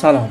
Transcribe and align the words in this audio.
سلام. 0.00 0.30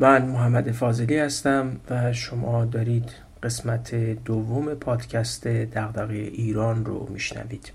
من 0.00 0.22
محمد 0.22 0.70
فاضلی 0.70 1.18
هستم 1.18 1.80
و 1.90 2.12
شما 2.12 2.64
دارید 2.64 3.10
قسمت 3.42 3.94
دوم 4.24 4.74
پادکست 4.74 5.46
دغدغه 5.48 6.14
ایران 6.14 6.84
رو 6.84 7.08
میشنوید. 7.10 7.72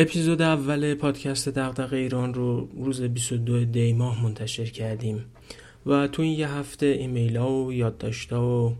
اپیزود 0.00 0.42
اول 0.42 0.94
پادکست 0.94 1.48
دغدغه 1.48 1.96
ایران 1.96 2.34
رو 2.34 2.68
روز 2.84 3.02
22 3.02 3.64
دی 3.64 3.92
ماه 3.92 4.24
منتشر 4.24 4.64
کردیم 4.64 5.24
و 5.86 6.08
تو 6.08 6.22
این 6.22 6.38
یه 6.38 6.48
هفته 6.48 6.86
ایمیل 6.86 7.36
ها 7.36 7.64
و 7.64 7.72
یادداشت 7.72 8.32
ها 8.32 8.66
و 8.66 8.76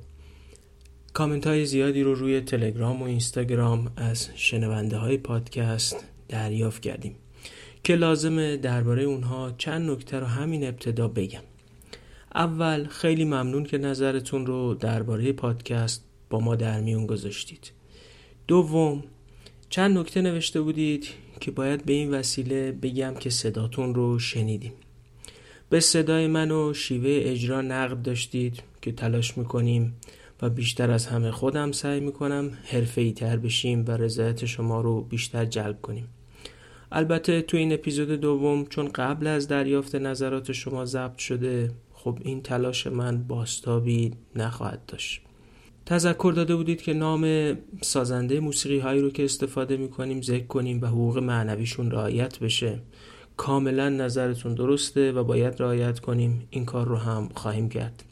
کامنت 1.12 1.46
های 1.46 1.66
زیادی 1.66 2.02
رو 2.02 2.14
روی 2.14 2.40
تلگرام 2.40 3.02
و 3.02 3.04
اینستاگرام 3.04 3.92
از 3.96 4.28
شنونده 4.34 4.96
های 4.96 5.16
پادکست 5.16 6.04
دریافت 6.28 6.82
کردیم 6.82 7.16
که 7.84 7.94
لازمه 7.94 8.56
درباره 8.56 9.02
اونها 9.02 9.54
چند 9.58 9.90
نکته 9.90 10.18
رو 10.20 10.26
همین 10.26 10.66
ابتدا 10.66 11.08
بگم. 11.08 11.42
اول 12.34 12.86
خیلی 12.86 13.24
ممنون 13.24 13.64
که 13.64 13.78
نظرتون 13.78 14.46
رو 14.46 14.74
درباره 14.74 15.32
پادکست 15.32 16.04
با 16.30 16.40
ما 16.40 16.56
در 16.56 16.80
میون 16.80 17.06
گذاشتید. 17.06 17.72
دوم 18.48 19.04
چند 19.70 19.98
نکته 19.98 20.20
نوشته 20.20 20.60
بودید 20.60 21.06
که 21.40 21.50
باید 21.50 21.84
به 21.84 21.92
این 21.92 22.10
وسیله 22.10 22.72
بگم 22.72 23.14
که 23.14 23.30
صداتون 23.30 23.94
رو 23.94 24.18
شنیدیم. 24.18 24.72
به 25.70 25.80
صدای 25.80 26.26
من 26.26 26.50
و 26.50 26.74
شیوه 26.74 27.20
اجرا 27.22 27.60
نقد 27.60 28.02
داشتید 28.02 28.62
که 28.82 28.92
تلاش 28.92 29.38
می‌کنیم 29.38 29.96
و 30.42 30.50
بیشتر 30.50 30.90
از 30.90 31.06
همه 31.06 31.30
خودم 31.30 31.72
سعی 31.72 32.00
می‌کنم 32.00 32.50
حرفه 32.64 33.12
تر 33.12 33.36
بشیم 33.36 33.84
و 33.88 33.90
رضایت 33.90 34.44
شما 34.44 34.80
رو 34.80 35.00
بیشتر 35.00 35.44
جلب 35.44 35.80
کنیم. 35.82 36.08
البته 36.92 37.42
تو 37.42 37.56
این 37.56 37.72
اپیزود 37.72 38.08
دوم 38.10 38.66
چون 38.66 38.88
قبل 38.88 39.26
از 39.26 39.48
دریافت 39.48 39.94
نظرات 39.94 40.52
شما 40.52 40.84
ضبط 40.84 41.18
شده 41.18 41.70
خب 41.92 42.18
این 42.20 42.42
تلاش 42.42 42.86
من 42.86 43.22
باستابی 43.22 44.10
نخواهد 44.36 44.86
داشت. 44.86 45.20
تذکر 45.88 46.32
داده 46.36 46.56
بودید 46.56 46.82
که 46.82 46.92
نام 46.92 47.52
سازنده 47.80 48.40
موسیقی 48.40 48.78
هایی 48.78 49.00
رو 49.00 49.10
که 49.10 49.24
استفاده 49.24 49.76
می‌کنیم 49.76 50.22
ذکر 50.22 50.46
کنیم 50.46 50.82
و 50.82 50.86
حقوق 50.86 51.18
معنویشون 51.18 51.90
رعایت 51.90 52.38
بشه. 52.38 52.78
کاملا 53.36 53.88
نظرتون 53.88 54.54
درسته 54.54 55.12
و 55.12 55.24
باید 55.24 55.62
رعایت 55.62 56.00
کنیم. 56.00 56.48
این 56.50 56.64
کار 56.64 56.86
رو 56.86 56.96
هم 56.96 57.28
خواهیم 57.34 57.68
کرد. 57.68 58.04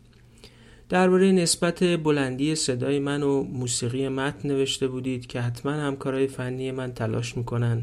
درباره 0.89 1.33
نسبت 1.33 1.85
بلندی 1.85 2.55
صدای 2.55 2.99
من 2.99 3.23
و 3.23 3.43
موسیقی 3.43 4.09
متن 4.09 4.49
نوشته 4.49 4.89
بودید 4.89 5.27
که 5.27 5.41
حتما 5.41 5.73
همکارای 5.73 6.27
فنی 6.27 6.71
من 6.71 6.93
تلاش 6.93 7.37
می‌کنن 7.37 7.83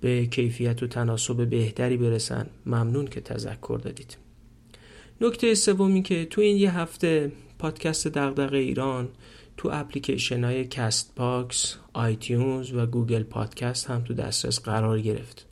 به 0.00 0.26
کیفیت 0.26 0.82
و 0.82 0.86
تناسب 0.86 1.48
بهتری 1.50 1.96
برسن. 1.96 2.46
ممنون 2.66 3.06
که 3.06 3.20
تذکر 3.20 3.80
دادید. 3.84 4.16
نکته 5.22 5.54
سومی 5.54 6.02
که 6.02 6.24
تو 6.24 6.40
این 6.40 6.56
یه 6.56 6.78
هفته 6.78 7.32
پادکست 7.58 8.08
دغدغه 8.08 8.58
ایران 8.58 9.08
تو 9.56 9.68
اپلیکیشن 9.72 10.44
های 10.44 10.64
CastBox، 10.64 11.76
iTunes 11.92 12.72
و 12.72 12.86
Google 12.86 13.22
Podcast 13.22 13.90
هم 13.90 14.04
تو 14.04 14.14
دسترس 14.14 14.60
قرار 14.60 15.00
گرفت. 15.00 15.46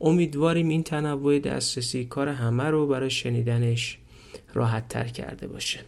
امیدواریم 0.00 0.68
این 0.68 0.82
تنوع 0.82 1.38
دسترسی 1.38 2.04
کار 2.04 2.28
همه 2.28 2.64
رو 2.64 2.86
برای 2.86 3.10
شنیدنش 3.10 3.98
راحت 4.54 4.88
تر 4.88 5.08
کرده 5.08 5.46
باشه. 5.46 5.80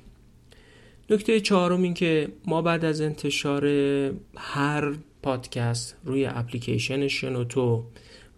نکته 1.10 1.40
چهارم 1.40 1.82
این 1.82 1.94
که 1.94 2.28
ما 2.46 2.62
بعد 2.62 2.84
از 2.84 3.00
انتشار 3.00 3.66
هر 4.36 4.94
پادکست 5.22 5.96
روی 6.04 6.26
اپلیکیشن 6.26 7.08
شنوتو 7.08 7.84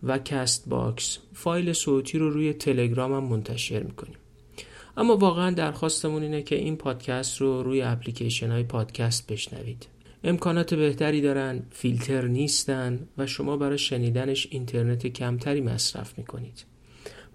و 0.02 0.18
CastBox 0.18 1.18
فایل 1.34 1.72
صوتی 1.72 2.18
رو 2.18 2.30
روی 2.30 2.52
تلگرام 2.52 3.12
هم 3.12 3.24
منتشر 3.24 3.82
می‌کنیم. 3.82 4.16
اما 4.96 5.16
واقعا 5.16 5.50
درخواستمون 5.50 6.22
اینه 6.22 6.42
که 6.42 6.56
این 6.56 6.76
پادکست 6.76 7.40
رو 7.40 7.62
روی 7.62 7.82
اپلیکیشن 7.82 8.50
های 8.50 8.62
پادکست 8.62 9.32
بشنوید. 9.32 9.86
امکانات 10.24 10.74
بهتری 10.74 11.20
دارن 11.20 11.62
فیلتر 11.70 12.26
نیستن 12.26 13.08
و 13.18 13.26
شما 13.26 13.56
برای 13.56 13.78
شنیدنش 13.78 14.48
اینترنت 14.50 15.06
کمتری 15.06 15.60
مصرف 15.60 16.18
می‌کنید. 16.18 16.64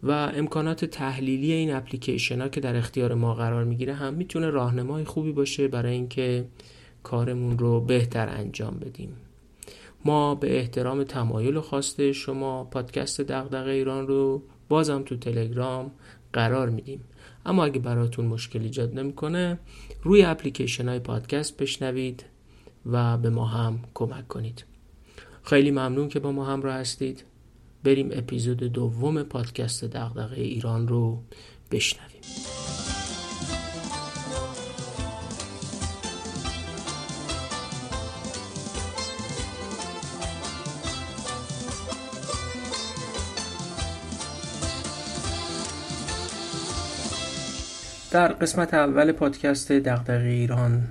و 0.03 0.11
امکانات 0.11 0.85
تحلیلی 0.85 1.51
این 1.51 1.73
اپلیکیشن 1.73 2.41
ها 2.41 2.49
که 2.49 2.59
در 2.59 2.75
اختیار 2.75 3.13
ما 3.13 3.33
قرار 3.33 3.63
می‌گیره 3.63 3.93
هم 3.93 4.13
می‌تونه 4.13 4.49
راهنمای 4.49 5.03
خوبی 5.03 5.31
باشه 5.31 5.67
برای 5.67 5.93
اینکه 5.93 6.45
کارمون 7.03 7.57
رو 7.57 7.81
بهتر 7.81 8.29
انجام 8.29 8.79
بدیم. 8.79 9.13
ما 10.05 10.35
به 10.35 10.57
احترام 10.57 11.03
تمایل 11.03 11.59
خواسته 11.59 12.13
شما 12.13 12.63
پادکست 12.63 13.21
دغدغه 13.21 13.71
ایران 13.71 14.07
رو 14.07 14.43
بازم 14.69 15.03
تو 15.03 15.17
تلگرام 15.17 15.91
قرار 16.33 16.69
میدیم. 16.69 17.01
اما 17.45 17.65
اگه 17.65 17.79
براتون 17.79 18.25
مشکل 18.25 18.61
ایجاد 18.61 18.99
نمی‌کنه 18.99 19.59
روی 20.03 20.23
اپلیکیشن 20.23 20.89
های 20.89 20.99
پادکست 20.99 21.57
بشنوید 21.57 22.25
و 22.85 23.17
به 23.17 23.29
ما 23.29 23.45
هم 23.45 23.79
کمک 23.93 24.27
کنید. 24.27 24.65
خیلی 25.43 25.71
ممنون 25.71 26.09
که 26.09 26.19
با 26.19 26.31
ما 26.31 26.45
همراه 26.45 26.75
هستید. 26.75 27.23
بریم 27.83 28.09
اپیزود 28.11 28.57
دوم 28.57 29.23
پادکست 29.23 29.85
دغدغه 29.85 30.41
ایران 30.41 30.87
رو 30.87 31.23
بشنویم. 31.71 32.21
در 48.11 48.27
قسمت 48.27 48.73
اول 48.73 49.11
پادکست 49.11 49.71
دغدغه 49.71 50.27
ایران 50.27 50.83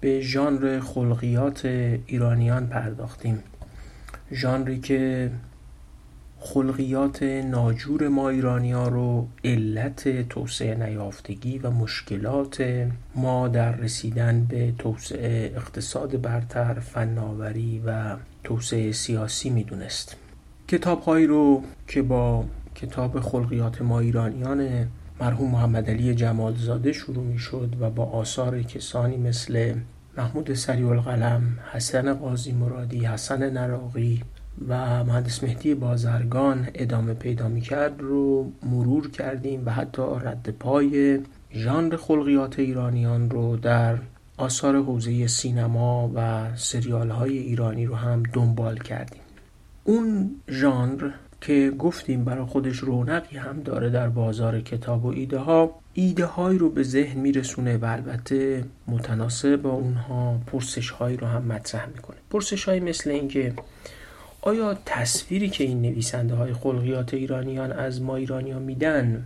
به 0.00 0.20
ژانر 0.20 0.80
خلقیات 0.80 1.64
ایرانیان 2.06 2.66
پرداختیم. 2.66 3.42
ژانری 4.32 4.80
که 4.80 5.30
خلقیات 6.38 7.22
ناجور 7.22 8.08
ما 8.08 8.28
ایرانی 8.28 8.72
ها 8.72 8.88
رو 8.88 9.28
علت 9.44 10.28
توسعه 10.28 10.74
نیافتگی 10.74 11.58
و 11.58 11.70
مشکلات 11.70 12.86
ما 13.14 13.48
در 13.48 13.76
رسیدن 13.76 14.44
به 14.44 14.72
توسعه 14.78 15.52
اقتصاد 15.56 16.20
برتر 16.22 16.74
فناوری 16.74 17.82
و 17.86 18.16
توسعه 18.44 18.92
سیاسی 18.92 19.50
می‌دونست. 19.50 20.16
کتابهایی 20.68 21.26
رو 21.26 21.62
که 21.88 22.02
با 22.02 22.44
کتاب 22.74 23.20
خلقیات 23.20 23.82
ما 23.82 24.00
ایرانیان 24.00 24.88
مرحوم 25.20 25.50
محمد 25.50 25.90
علی 25.90 26.14
جمالزاده 26.14 26.92
شروع 26.92 27.24
می 27.24 27.38
شد 27.38 27.76
و 27.80 27.90
با 27.90 28.04
آثار 28.04 28.62
کسانی 28.62 29.16
مثل 29.16 29.74
محمود 30.16 30.54
سریع 30.54 30.88
القلم، 30.88 31.58
حسن 31.72 32.14
قاضی 32.14 32.52
مرادی، 32.52 33.06
حسن 33.06 33.50
نراقی 33.50 34.22
و 34.68 35.04
مهندس 35.04 35.42
مهدی 35.42 35.74
بازرگان 35.74 36.68
ادامه 36.74 37.14
پیدا 37.14 37.48
می 37.48 37.60
کرد 37.60 38.00
رو 38.00 38.52
مرور 38.62 39.10
کردیم 39.10 39.62
و 39.66 39.70
حتی 39.70 40.02
رد 40.02 40.50
پای 40.58 41.20
ژانر 41.52 41.96
خلقیات 41.96 42.58
ایرانیان 42.58 43.30
رو 43.30 43.56
در 43.56 43.98
آثار 44.36 44.76
حوزه 44.76 45.26
سینما 45.26 46.10
و 46.14 46.48
سریال 46.56 47.10
های 47.10 47.38
ایرانی 47.38 47.86
رو 47.86 47.94
هم 47.94 48.22
دنبال 48.32 48.78
کردیم. 48.78 49.20
اون 49.84 50.30
ژانر 50.48 51.10
که 51.46 51.72
گفتیم 51.78 52.24
برای 52.24 52.44
خودش 52.44 52.76
رونقی 52.76 53.36
هم 53.36 53.62
داره 53.62 53.90
در 53.90 54.08
بازار 54.08 54.60
کتاب 54.60 55.04
و 55.04 55.08
ایده 55.08 55.38
ها 55.38 55.80
ایده 55.94 56.24
هایی 56.24 56.58
رو 56.58 56.70
به 56.70 56.82
ذهن 56.82 57.20
میرسونه 57.20 57.76
و 57.76 57.84
البته 57.84 58.64
متناسب 58.88 59.56
با 59.56 59.70
اونها 59.70 60.40
پرسش 60.46 60.90
هایی 60.90 61.16
رو 61.16 61.26
هم 61.26 61.42
مطرح 61.42 61.86
می‌کنه. 61.86 62.16
پرسش 62.30 62.64
هایی 62.64 62.80
مثل 62.80 63.10
اینکه 63.10 63.54
آیا 64.42 64.78
تصویری 64.86 65.48
که 65.48 65.64
این 65.64 65.82
نویسنده 65.82 66.34
های 66.34 66.52
خلقیات 66.52 67.14
ایرانیان 67.14 67.72
از 67.72 68.02
ما 68.02 68.16
ایرانیان 68.16 68.62
میدن 68.62 69.24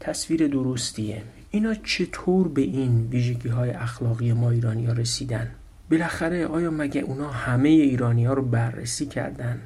تصویر 0.00 0.46
درستیه؟ 0.46 1.22
اینا 1.50 1.74
چطور 1.74 2.48
به 2.48 2.62
این 2.62 3.08
ویژگی 3.10 3.48
های 3.48 3.70
اخلاقی 3.70 4.32
ما 4.32 4.50
ایرانی 4.50 4.86
رسیدن؟ 4.86 5.50
بالاخره 5.90 6.46
آیا 6.46 6.70
مگه 6.70 7.00
اونا 7.00 7.30
همه 7.30 7.68
ایرانی 7.68 8.26
رو 8.26 8.42
بررسی 8.42 9.06
کردن؟ 9.06 9.60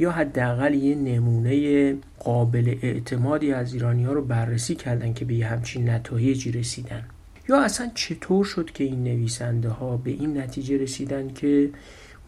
یا 0.00 0.10
حداقل 0.10 0.74
یه 0.74 0.94
نمونه 0.94 1.94
قابل 2.18 2.74
اعتمادی 2.82 3.52
از 3.52 3.72
ایرانی 3.72 4.04
ها 4.04 4.12
رو 4.12 4.24
بررسی 4.24 4.74
کردن 4.74 5.12
که 5.12 5.24
به 5.24 5.34
یه 5.34 5.46
همچین 5.46 5.90
نتایجی 5.90 6.52
رسیدن. 6.52 7.04
یا 7.48 7.62
اصلا 7.62 7.90
چطور 7.94 8.44
شد 8.44 8.70
که 8.70 8.84
این 8.84 9.04
نویسنده 9.04 9.68
ها 9.68 9.96
به 9.96 10.10
این 10.10 10.38
نتیجه 10.38 10.78
رسیدن 10.78 11.28
که 11.28 11.70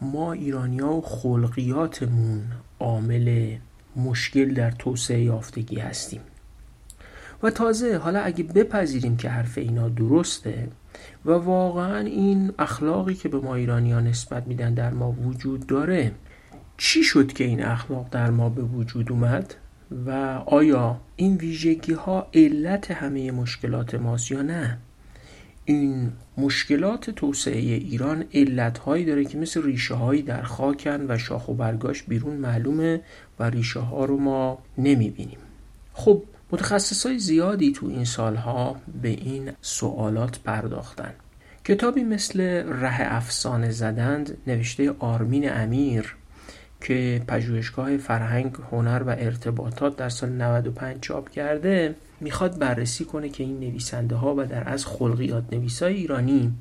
ما 0.00 0.32
ایرانیا 0.32 0.92
و 0.92 1.00
خلقیاتمون 1.00 2.42
عامل 2.80 3.56
مشکل 3.96 4.54
در 4.54 4.70
توسعه 4.70 5.22
یافتگی 5.22 5.78
هستیم؟ 5.78 6.20
و 7.42 7.50
تازه 7.50 7.96
حالا 7.96 8.20
اگه 8.20 8.44
بپذیریم 8.44 9.16
که 9.16 9.28
حرف 9.28 9.58
اینا 9.58 9.88
درسته 9.88 10.68
و 11.24 11.30
واقعا 11.30 11.98
این 11.98 12.52
اخلاقی 12.58 13.14
که 13.14 13.28
به 13.28 13.38
ما 13.38 13.54
ایرانی 13.54 13.92
ها 13.92 14.00
نسبت 14.00 14.46
میدن 14.46 14.74
در 14.74 14.90
ما 14.90 15.12
وجود 15.12 15.66
داره 15.66 16.12
چی 16.84 17.02
شد 17.04 17.32
که 17.32 17.44
این 17.44 17.64
اخلاق 17.64 18.06
در 18.10 18.30
ما 18.30 18.48
به 18.48 18.62
وجود 18.62 19.12
اومد 19.12 19.54
و 20.06 20.10
آیا 20.46 21.00
این 21.16 21.36
ویژگی 21.36 21.92
ها 21.92 22.26
علت 22.34 22.90
همه 22.90 23.30
مشکلات 23.30 23.94
ماست 23.94 24.30
یا 24.30 24.42
نه؟ 24.42 24.78
این 25.64 26.12
مشکلات 26.38 27.10
توسعه 27.10 27.60
ایران 27.60 28.24
علت 28.34 28.78
هایی 28.78 29.04
داره 29.04 29.24
که 29.24 29.38
مثل 29.38 29.62
ریشه 29.62 29.94
هایی 29.94 30.22
در 30.22 30.42
خاکن 30.42 31.06
و 31.08 31.18
شاخ 31.18 31.48
و 31.48 31.54
برگاش 31.54 32.02
بیرون 32.02 32.36
معلومه 32.36 33.00
و 33.38 33.50
ریشه 33.50 33.80
ها 33.80 34.04
رو 34.04 34.16
ما 34.16 34.58
نمی 34.78 35.10
بینیم 35.10 35.38
خب 35.92 36.22
متخصص 36.52 37.06
های 37.06 37.18
زیادی 37.18 37.72
تو 37.72 37.86
این 37.86 38.04
سالها 38.04 38.76
به 39.02 39.08
این 39.08 39.52
سوالات 39.60 40.38
پرداختن. 40.38 41.14
کتابی 41.64 42.04
مثل 42.04 42.40
ره 42.80 43.14
افسانه 43.14 43.70
زدند 43.70 44.36
نوشته 44.46 44.90
آرمین 44.98 45.52
امیر 45.52 46.16
که 46.82 47.22
پژوهشگاه 47.28 47.96
فرهنگ 47.96 48.52
هنر 48.70 49.02
و 49.06 49.10
ارتباطات 49.10 49.96
در 49.96 50.08
سال 50.08 50.28
95 50.28 51.00
چاپ 51.00 51.30
کرده 51.30 51.94
می‌خواد 52.20 52.58
بررسی 52.58 53.04
کنه 53.04 53.28
که 53.28 53.44
این 53.44 53.60
نویسنده 53.60 54.14
ها 54.14 54.34
و 54.38 54.46
در 54.46 54.68
از 54.68 54.86
خلقیات 54.86 55.44
نویسای 55.52 55.94
ایرانی 55.94 56.52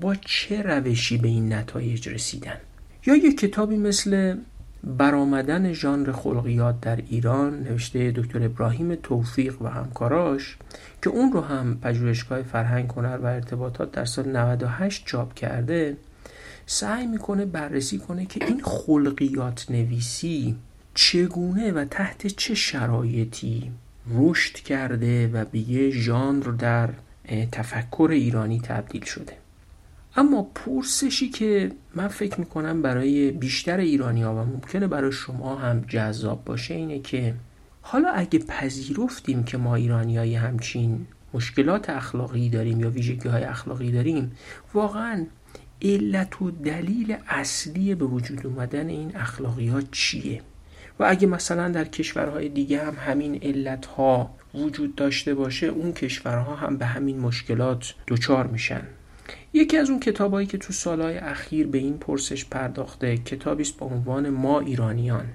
با 0.00 0.14
چه 0.14 0.62
روشی 0.62 1.18
به 1.18 1.28
این 1.28 1.52
نتایج 1.52 2.08
رسیدن؟ 2.08 2.56
یا 3.06 3.16
یک 3.16 3.38
کتابی 3.38 3.76
مثل 3.76 4.36
برآمدن 4.84 5.72
ژانر 5.72 6.12
خلقیات 6.12 6.80
در 6.80 6.96
ایران 6.96 7.62
نوشته 7.62 8.12
دکتر 8.16 8.44
ابراهیم 8.44 8.94
توفیق 8.94 9.62
و 9.62 9.66
همکاراش 9.66 10.56
که 11.02 11.10
اون 11.10 11.32
رو 11.32 11.40
هم 11.40 11.78
پژوهشگاه 11.82 12.42
فرهنگ 12.42 12.90
هنر 12.90 13.18
و 13.22 13.26
ارتباطات 13.26 13.92
در 13.92 14.04
سال 14.04 14.36
98 14.36 15.06
چاپ 15.06 15.34
کرده 15.34 15.96
سعی 16.66 17.06
می‌کنه 17.06 17.46
بررسی 17.46 17.98
کنه 17.98 18.26
که 18.26 18.46
این 18.46 18.60
خلقیات 18.64 19.70
نویسی 19.70 20.56
چگونه 20.94 21.72
و 21.72 21.84
تحت 21.84 22.26
چه 22.26 22.54
شرایطی 22.54 23.70
رشد 24.10 24.54
کرده 24.54 25.28
و 25.28 25.44
به 25.44 25.58
یه 25.58 25.90
ژانر 25.90 26.44
در 26.44 26.90
تفکر 27.52 28.08
ایرانی 28.12 28.60
تبدیل 28.60 29.04
شده. 29.04 29.32
اما 30.16 30.42
پرسشی 30.54 31.28
که 31.28 31.72
من 31.94 32.08
فکر 32.08 32.40
می‌کنم 32.40 32.82
برای 32.82 33.30
بیشتر 33.30 33.76
ایرانی 33.76 34.22
ها 34.22 34.34
و 34.34 34.38
ممکنه 34.38 34.86
برای 34.86 35.12
شما 35.12 35.56
هم 35.56 35.84
جذاب 35.88 36.44
باشه 36.44 36.74
اینه 36.74 36.98
که 36.98 37.34
حالا 37.82 38.08
اگه 38.08 38.38
پذیرفتیم 38.38 39.44
که 39.44 39.58
ما 39.58 39.74
ایرانی 39.74 40.36
همچین 40.36 41.06
مشکلات 41.34 41.90
اخلاقی 41.90 42.48
داریم 42.48 42.80
یا 42.80 42.90
ویژگی 42.90 43.28
های 43.28 43.44
اخلاقی 43.44 43.92
داریم 43.92 44.32
واقعا 44.74 45.26
علت 45.82 46.42
و 46.42 46.50
دلیل 46.50 47.16
اصلی 47.28 47.94
به 47.94 48.04
وجود 48.04 48.46
اومدن 48.46 48.88
این 48.88 49.16
اخلاقیات 49.16 49.84
چیه؟ 49.92 50.42
و 50.98 51.04
اگه 51.08 51.26
مثلا 51.26 51.68
در 51.68 51.84
کشورهای 51.84 52.48
دیگه 52.48 52.84
هم 52.84 52.94
همین 52.98 53.42
علت 53.42 53.86
ها 53.86 54.30
وجود 54.54 54.94
داشته 54.94 55.34
باشه 55.34 55.66
اون 55.66 55.92
کشورها 55.92 56.54
هم 56.54 56.76
به 56.76 56.86
همین 56.86 57.18
مشکلات 57.18 57.94
دچار 58.08 58.46
میشن. 58.46 58.82
یکی 59.52 59.76
از 59.76 59.90
اون 59.90 60.00
کتابایی 60.00 60.46
که 60.46 60.58
تو 60.58 60.72
سالهای 60.72 61.18
اخیر 61.18 61.66
به 61.66 61.78
این 61.78 61.98
پرسش 61.98 62.44
پرداخته 62.44 63.16
کتابی 63.16 63.62
است 63.62 63.78
با 63.78 63.86
عنوان 63.86 64.30
ما 64.30 64.60
ایرانیان. 64.60 65.26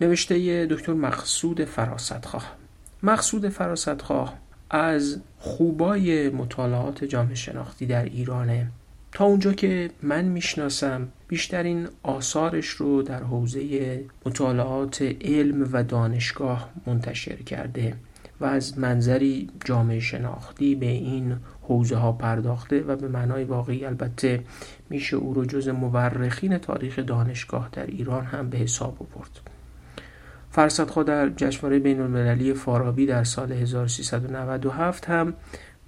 نوشته 0.00 0.66
دکتر 0.66 0.92
مقصود 0.92 1.64
فراستخواه 1.64 2.56
مقصود 3.02 3.48
فراستخواه 3.48 4.38
از 4.70 5.20
خوبای 5.38 6.28
مطالعات 6.28 7.04
جامعه 7.04 7.34
شناختی 7.34 7.86
در 7.86 8.04
ایرانه. 8.04 8.70
تا 9.12 9.24
اونجا 9.24 9.52
که 9.52 9.90
من 10.02 10.24
می‌شناسم 10.24 11.08
بیشترین 11.28 11.88
آثارش 12.02 12.68
رو 12.68 13.02
در 13.02 13.22
حوزه 13.22 14.04
مطالعات 14.26 15.02
علم 15.20 15.68
و 15.72 15.82
دانشگاه 15.82 16.70
منتشر 16.86 17.36
کرده 17.36 17.96
و 18.40 18.44
از 18.44 18.78
منظری 18.78 19.50
جامعه 19.64 20.00
شناختی 20.00 20.74
به 20.74 20.86
این 20.86 21.36
حوزه 21.62 21.96
ها 21.96 22.12
پرداخته 22.12 22.80
و 22.80 22.96
به 22.96 23.08
معنای 23.08 23.44
واقعی 23.44 23.84
البته 23.84 24.44
میشه 24.90 25.16
او 25.16 25.34
رو 25.34 25.44
جز 25.44 25.68
مورخین 25.68 26.58
تاریخ 26.58 26.98
دانشگاه 26.98 27.68
در 27.72 27.86
ایران 27.86 28.24
هم 28.24 28.50
به 28.50 28.58
حساب 28.58 28.96
آورد. 29.00 29.40
فرصدخوا 30.50 31.02
در 31.02 31.28
جشنواره 31.28 31.78
بین 31.78 32.00
المللی 32.00 32.54
فارابی 32.54 33.06
در 33.06 33.24
سال 33.24 33.52
1397 33.52 35.10
هم 35.10 35.34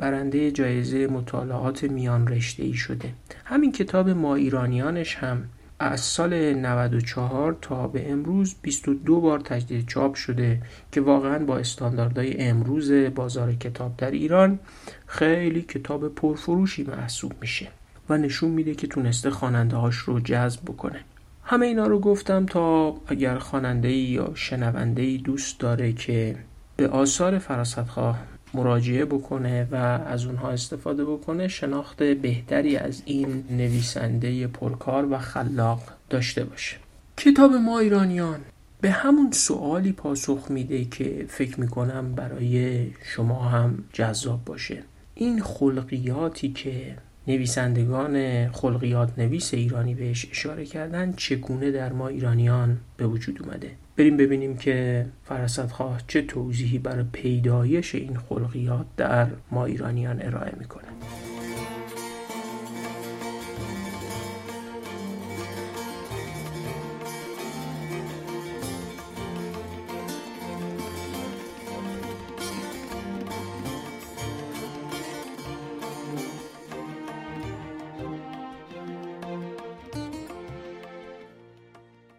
برنده 0.02 0.50
جایزه 0.50 1.06
مطالعات 1.06 1.84
میان 1.84 2.28
رشته 2.28 2.62
ای 2.62 2.74
شده. 2.74 3.12
همین 3.44 3.72
کتاب 3.72 4.08
ما 4.08 4.34
ایرانیانش 4.34 5.16
هم 5.16 5.44
از 5.78 6.00
سال 6.00 6.54
94 6.54 7.56
تا 7.60 7.88
به 7.88 8.12
امروز 8.12 8.54
22 8.62 9.20
بار 9.20 9.40
تجدید 9.40 9.88
چاپ 9.88 10.14
شده 10.14 10.62
که 10.92 11.00
واقعا 11.00 11.44
با 11.44 11.58
استانداردهای 11.58 12.42
امروز 12.42 12.92
بازار 12.92 13.52
کتاب 13.52 13.96
در 13.96 14.10
ایران 14.10 14.58
خیلی 15.06 15.62
کتاب 15.62 16.08
پرفروشی 16.14 16.82
محسوب 16.82 17.32
میشه 17.40 17.68
و 18.08 18.16
نشون 18.18 18.50
میده 18.50 18.74
که 18.74 18.86
تونسته 18.86 19.30
خواننده 19.30 19.76
هاش 19.76 19.96
رو 19.96 20.20
جذب 20.20 20.60
بکنه. 20.62 21.00
همه 21.44 21.66
اینا 21.66 21.86
رو 21.86 21.98
گفتم 21.98 22.46
تا 22.46 22.96
اگر 23.06 23.38
خواننده 23.38 23.92
یا 23.92 24.30
شنونده 24.34 25.16
دوست 25.16 25.60
داره 25.60 25.92
که 25.92 26.36
به 26.76 26.88
آثار 26.88 27.38
فراستخواه 27.38 28.31
مراجعه 28.54 29.04
بکنه 29.04 29.68
و 29.70 29.74
از 30.06 30.26
اونها 30.26 30.50
استفاده 30.50 31.04
بکنه 31.04 31.48
شناخت 31.48 32.02
بهتری 32.02 32.76
از 32.76 33.02
این 33.04 33.44
نویسنده 33.50 34.46
پرکار 34.46 35.12
و 35.12 35.18
خلاق 35.18 35.82
داشته 36.10 36.44
باشه. 36.44 36.76
کتاب 37.16 37.52
ما 37.52 37.78
ایرانیان 37.78 38.40
به 38.80 38.90
همون 38.90 39.30
سوالی 39.32 39.92
پاسخ 39.92 40.46
میده 40.50 40.84
که 40.84 41.26
فکر 41.28 41.60
می‌کنم 41.60 42.14
برای 42.14 42.86
شما 43.02 43.42
هم 43.42 43.84
جذاب 43.92 44.44
باشه. 44.44 44.82
این 45.14 45.42
خلقیاتی 45.42 46.52
که 46.52 46.96
نویسندگان 47.26 48.48
خلقیات 48.48 49.18
نویس 49.18 49.54
ایرانی 49.54 49.94
بهش 49.94 50.26
اشاره 50.30 50.64
کردن 50.64 51.12
چگونه 51.12 51.70
در 51.70 51.92
ما 51.92 52.08
ایرانیان 52.08 52.78
به 52.96 53.06
وجود 53.06 53.42
اومده. 53.42 53.70
بریم 53.96 54.16
ببینیم 54.16 54.56
که 54.56 55.06
فرصت 55.24 55.72
چه 56.06 56.22
توضیحی 56.22 56.78
برای 56.78 57.04
پیدایش 57.12 57.94
این 57.94 58.16
خلقیات 58.16 58.86
در 58.96 59.26
ما 59.50 59.64
ایرانیان 59.64 60.22
ارائه 60.22 60.52
می‌کنه. 60.58 60.88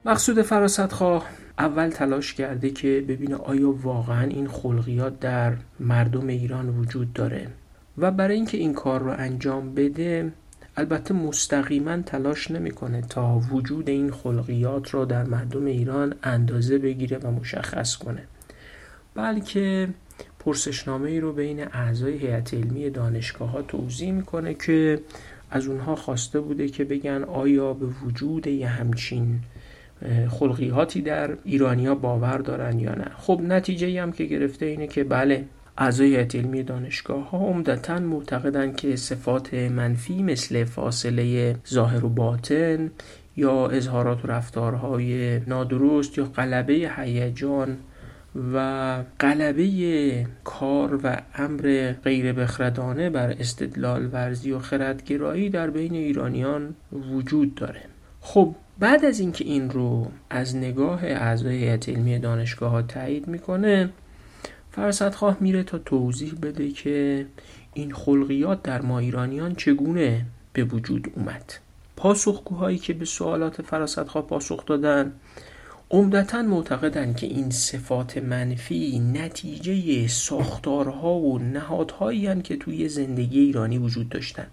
مقصود 0.06 0.42
فراستخواه 0.42 1.30
اول 1.60 1.90
تلاش 1.90 2.34
کرده 2.34 2.70
که 2.70 3.06
ببینه 3.08 3.36
آیا 3.36 3.72
واقعا 3.72 4.28
این 4.28 4.48
خلقیات 4.48 5.20
در 5.20 5.54
مردم 5.80 6.28
ایران 6.28 6.70
وجود 6.70 7.14
داره 7.14 7.48
و 7.98 8.12
برای 8.12 8.36
اینکه 8.36 8.58
این 8.58 8.74
کار 8.74 9.00
رو 9.02 9.12
انجام 9.18 9.74
بده 9.74 10.32
البته 10.78 11.14
مستقیما 11.14 11.98
تلاش 12.02 12.52
نمی‌کنه 12.52 13.02
تا 13.02 13.42
وجود 13.52 13.90
این 13.90 14.12
خلقیات 14.12 14.90
رو 14.90 15.06
در 15.06 15.24
مردم 15.24 15.66
ایران 15.66 16.16
اندازه 16.24 16.78
بگیره 16.78 17.18
و 17.18 17.32
مشخص 17.32 17.96
کنه 17.96 18.24
بلکه 19.16 19.90
پرسشنامه 20.40 21.10
ای 21.10 21.20
رو 21.20 21.34
بین 21.34 21.68
اعضای 21.74 22.18
هیئت 22.18 22.54
علمی 22.54 22.90
دانشگاه 22.90 23.50
ها 23.50 23.62
توضیح 23.62 24.12
می‌کنه 24.12 24.54
که 24.54 25.00
از 25.52 25.68
اونها 25.68 25.96
خواسته 25.96 26.40
بوده 26.40 26.68
که 26.68 26.84
بگن 26.84 27.24
آیا 27.24 27.74
به 27.74 27.86
وجود 27.86 28.48
یه 28.48 28.68
همچین 28.68 29.40
خلقیاتی 30.30 31.02
در 31.02 31.38
ایرانیا 31.44 31.96
باور 31.96 32.38
دارن 32.38 32.80
یا 32.80 32.96
نه. 32.96 33.12
خب 33.18 33.42
نتیجه 33.44 34.02
هم 34.02 34.12
که 34.12 34.26
گرفته 34.26 34.66
اینه 34.66 34.88
که 34.88 35.04
بله 35.04 35.46
اعضای 35.78 36.16
علمی 36.16 36.64
دانشگاه 36.64 37.30
ها 37.30 37.38
عمدتا 37.38 38.00
معتقدن 38.00 38.74
که 38.74 38.96
صفات 38.96 39.54
منفی 39.54 40.24
مثل 40.24 40.64
فاصله 40.64 41.56
ظاهر 41.68 42.06
و 42.06 42.10
باطن 42.10 42.92
یا 43.36 43.68
اظهارات 43.68 44.26
و 44.26 44.28
رفتارهای 44.28 45.40
نادرست 45.40 46.18
یا 46.18 46.26
قلبه 46.26 46.92
هیجان 46.98 47.78
و 48.54 48.98
قلبه 49.20 50.26
کار 50.44 51.00
و 51.04 51.18
امر 51.36 51.94
غیر 52.04 52.34
بخردانه 52.34 53.10
بر 53.10 53.36
استدلال 53.40 54.10
ورزی 54.12 54.52
و 54.52 54.60
خردگرایی 54.60 55.50
در 55.50 55.70
بین 55.70 55.94
ایرانیان 55.94 56.76
وجود 57.12 57.56
داره. 57.56 57.82
خب 58.22 58.56
بعد 58.80 59.06
از 59.06 59.20
اینکه 59.20 59.46
این 59.46 59.70
رو 59.70 60.12
از 60.30 60.56
نگاه 60.56 61.04
اعضای 61.04 61.58
هیئت 61.58 61.90
علمی 61.90 62.20
دانشگاه 62.20 62.72
ها 62.72 62.82
تایید 62.82 63.28
می‌کنه 63.28 63.90
فرصتخواه 64.72 65.38
میره 65.40 65.64
تا 65.64 65.78
توضیح 65.78 66.34
بده 66.42 66.72
که 66.72 67.26
این 67.74 67.94
خلقیات 67.94 68.64
در 68.64 68.82
ما 68.82 69.00
ایرانیان 69.00 69.56
چگونه 69.56 70.26
به 70.54 70.64
وجود 70.64 71.12
اومد. 71.16 71.54
پاسخگوهایی 71.96 72.78
که 72.78 72.94
به 72.94 73.06
سوالات 73.06 73.62
فرصتخواه 73.62 74.28
پاسخ 74.28 74.66
دادن 74.66 75.12
عمدتا 75.92 76.42
معتقدند 76.42 77.16
که 77.16 77.28
این 77.28 77.50
صفات 77.50 78.18
منفی 78.18 79.00
نتیجه 79.00 80.08
ساختارها 80.08 81.14
و 81.14 81.40
نهادهایی 81.40 82.42
که 82.42 82.58
توی 82.58 82.90
زندگی 82.90 83.40
ایرانی 83.40 83.78
وجود 83.78 84.10
داشتن. 84.10 84.48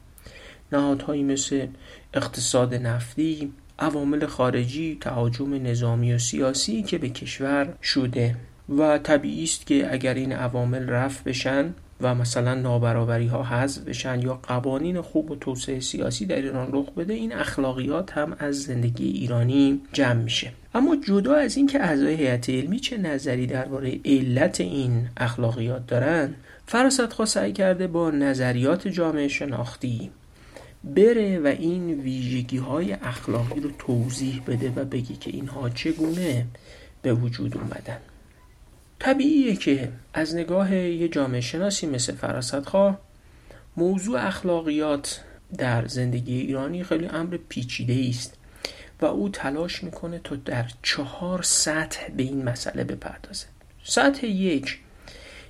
نهادهایی 0.73 1.23
مثل 1.23 1.67
اقتصاد 2.15 2.75
نفتی 2.75 3.53
عوامل 3.81 4.27
خارجی 4.27 4.99
تهاجم 5.01 5.55
نظامی 5.55 6.13
و 6.13 6.19
سیاسی 6.19 6.83
که 6.83 6.99
به 6.99 7.09
کشور 7.09 7.75
شده. 7.83 8.37
و 8.79 8.99
طبیعی 8.99 9.45
است 9.45 9.67
که 9.67 9.93
اگر 9.93 10.15
این 10.15 10.33
عوامل 10.33 10.89
رفع 10.89 11.23
بشن 11.25 11.75
و 12.01 12.15
مثلا 12.15 12.55
نابرابری 12.55 13.27
ها 13.27 13.43
حذف 13.43 13.83
بشن 13.83 14.21
یا 14.21 14.41
قوانین 14.43 15.01
خوب 15.01 15.31
و 15.31 15.37
توسعه 15.37 15.81
سیاسی 15.81 16.27
در 16.27 16.37
ایران 16.37 16.69
رخ 16.73 16.91
بده 16.91 17.15
این 17.15 17.33
اخلاقیات 17.33 18.13
هم 18.13 18.37
از 18.39 18.63
زندگی 18.63 19.09
ایرانی 19.09 19.81
جمع 19.93 20.23
میشه. 20.23 20.53
اما 20.75 20.97
جدا 20.97 21.35
از 21.35 21.57
اینکه 21.57 21.83
اعضای 21.83 22.15
هیئت 22.15 22.51
علمی 22.51 22.81
چه 22.81 22.99
نظری 22.99 23.47
درباره 23.47 24.01
علت 24.05 24.61
این 24.61 25.09
اخلاقیات 25.17 25.87
دارن 25.87 26.35
فراست 26.67 27.25
سعی 27.25 27.53
کرده 27.53 27.87
با 27.87 28.11
نظریات 28.11 28.89
جامعه 28.89 29.29
شناختی. 29.29 30.11
بره 30.85 31.39
و 31.39 31.47
این 31.47 32.01
ویژگی 32.01 32.57
های 32.57 32.93
اخلاقی 32.93 33.61
رو 33.61 33.71
توضیح 33.79 34.43
بده 34.47 34.73
و 34.77 34.85
بگی 34.85 35.17
که 35.17 35.31
اینها 35.31 35.69
چگونه 35.69 36.47
به 37.03 37.15
وجود 37.15 37.57
اومدن. 37.57 37.99
طبیعیه 38.99 39.57
که 39.57 39.93
از 40.15 40.35
نگاه 40.35 40.75
یه 40.75 41.09
جامعه 41.09 41.41
شناسی 41.41 41.87
مثل 41.87 42.15
فراست 42.15 42.61
خواه 42.61 42.99
موضوع 43.77 44.27
اخلاقیات 44.27 45.25
در 45.59 45.87
زندگی 45.87 46.41
ایرانی 46.41 46.85
خیلی 46.85 47.07
امر 47.07 47.39
پیچیده 47.49 48.07
است 48.09 48.35
و 49.01 49.05
او 49.07 49.29
تلاش 49.29 49.85
می‌کنه 49.85 50.21
تا 50.25 50.37
در 50.37 50.67
چهار 50.83 51.43
سطح 51.43 52.09
به 52.09 52.23
این 52.23 52.45
مسئله 52.45 52.85
بپردازه. 52.85 53.47
سطح 53.85 54.27
یک 54.27 54.79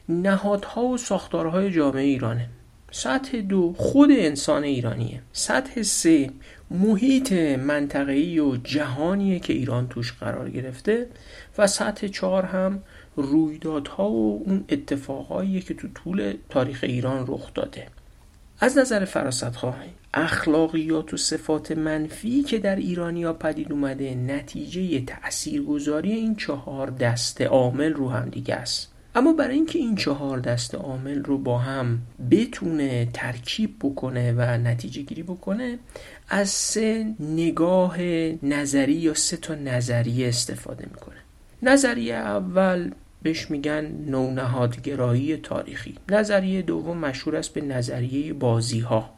نهادها 0.08 0.82
و 0.82 0.99
ساختارهای 0.99 1.70
جامعه 1.70 2.02
ایرانه. 2.02 2.49
سطح 2.90 3.40
دو 3.40 3.75
خود 3.76 4.11
انسان 4.11 4.64
ایرانیه. 4.64 5.23
سطح 5.32 5.82
سه 5.82 6.30
محیط 6.70 7.32
منطقه‌ای 7.32 8.40
و 8.40 8.56
جهانیه 8.56 9.38
که 9.38 9.52
ایران 9.52 9.88
توش 9.88 10.12
قرار 10.12 10.50
گرفته 10.50 11.06
و 11.59 11.66
سطح 11.66 12.06
چهار 12.06 12.44
هم 12.44 12.82
رویدادها 13.16 14.11
و 14.11 14.42
اون 14.47 14.64
اتفاقایی 14.68 15.61
که 15.61 15.75
تو 15.75 15.88
طول 15.94 16.35
تاریخ 16.49 16.80
ایران 16.82 17.25
رخ 17.28 17.54
داده. 17.54 17.87
از 18.61 18.78
نظر 18.78 19.04
فراست 19.04 19.64
اخلاقیات 20.14 21.14
و 21.14 21.16
صفات 21.16 21.73
منفی 21.73 22.42
که 22.42 22.59
در 22.59 22.76
ایرانیا 22.76 23.32
پدید 23.32 23.73
اومده 23.73 24.14
نتیجه 24.14 25.00
تاثیرگذاری 25.00 26.12
این 26.12 26.37
چهار 26.37 26.90
دسته 26.90 27.47
عامل 27.47 27.92
رو 27.92 28.09
هم 28.09 28.28
دیگه 28.28 28.54
است. 28.54 28.92
اما 29.14 29.33
برای 29.33 29.55
اینکه 29.55 29.79
این 29.79 29.95
چهار 29.95 30.38
دست 30.38 30.75
عامل 30.75 31.25
رو 31.25 31.38
با 31.38 31.59
هم 31.59 31.99
بتونه 32.31 33.09
ترکیب 33.12 33.76
بکنه 33.81 34.33
و 34.33 34.40
نتیجه 34.40 35.02
گیری 35.02 35.23
بکنه 35.23 35.79
از 36.29 36.49
سه 36.49 37.07
نگاه 37.21 38.02
نظری 38.43 38.93
یا 38.93 39.14
سه 39.14 39.37
تا 39.37 39.55
نظریه 39.55 40.29
استفاده 40.29 40.88
می‌کنه. 40.93 41.17
نظریه 41.62 42.14
اول 42.14 42.90
بهش 43.23 43.50
میگن 43.50 43.85
نونهادگرایی 44.07 45.37
تاریخی. 45.37 45.95
نظریه 46.09 46.62
دوم 46.62 46.99
مشهور 46.99 47.37
است 47.37 47.55
به 47.55 47.61
نظریه 47.61 48.33
بازی 48.33 48.81
ها 48.81 49.11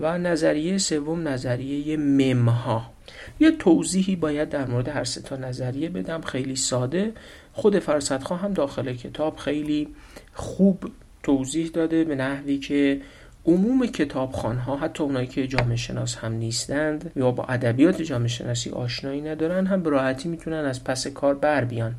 و 0.00 0.18
نظریه 0.18 0.78
سوم 0.78 1.28
نظریه 1.28 1.96
ممها. 1.96 2.95
یه 3.40 3.50
توضیحی 3.50 4.16
باید 4.16 4.48
در 4.48 4.66
مورد 4.66 4.88
هر 4.88 5.04
سه 5.04 5.20
تا 5.20 5.36
نظریه 5.36 5.88
بدم 5.88 6.20
خیلی 6.20 6.56
ساده. 6.56 7.12
خود 7.52 7.78
فرصتخواه 7.78 8.40
هم 8.40 8.52
داخل 8.52 8.92
کتاب 8.92 9.36
خیلی 9.36 9.88
خوب 10.34 10.84
توضیح 11.22 11.70
داده 11.74 12.04
به 12.04 12.14
نحوی 12.14 12.58
که 12.58 13.00
عموم 13.46 13.86
کتابخان 13.86 14.58
ها 14.58 14.76
حتی 14.76 15.02
اونایی 15.02 15.26
که 15.26 15.46
جامعه 15.46 15.76
شناس 15.76 16.16
هم 16.16 16.32
نیستند 16.32 17.10
یا 17.16 17.30
با 17.30 17.44
ادبیات 17.44 18.02
جامعه 18.02 18.28
شناسی 18.28 18.70
آشنایی 18.70 19.20
ندارن 19.20 19.66
هم 19.66 19.82
به 19.82 19.90
راحتی 19.90 20.28
می‌تونن 20.28 20.56
از 20.64 20.84
پس 20.84 21.06
کار 21.06 21.34
بر 21.34 21.64
بیان. 21.64 21.94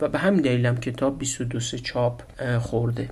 و 0.00 0.08
به 0.08 0.18
همین 0.18 0.40
دلیلم 0.40 0.76
کتاب 0.76 1.18
22 1.18 1.60
چاپ 1.60 2.22
خورده. 2.58 3.10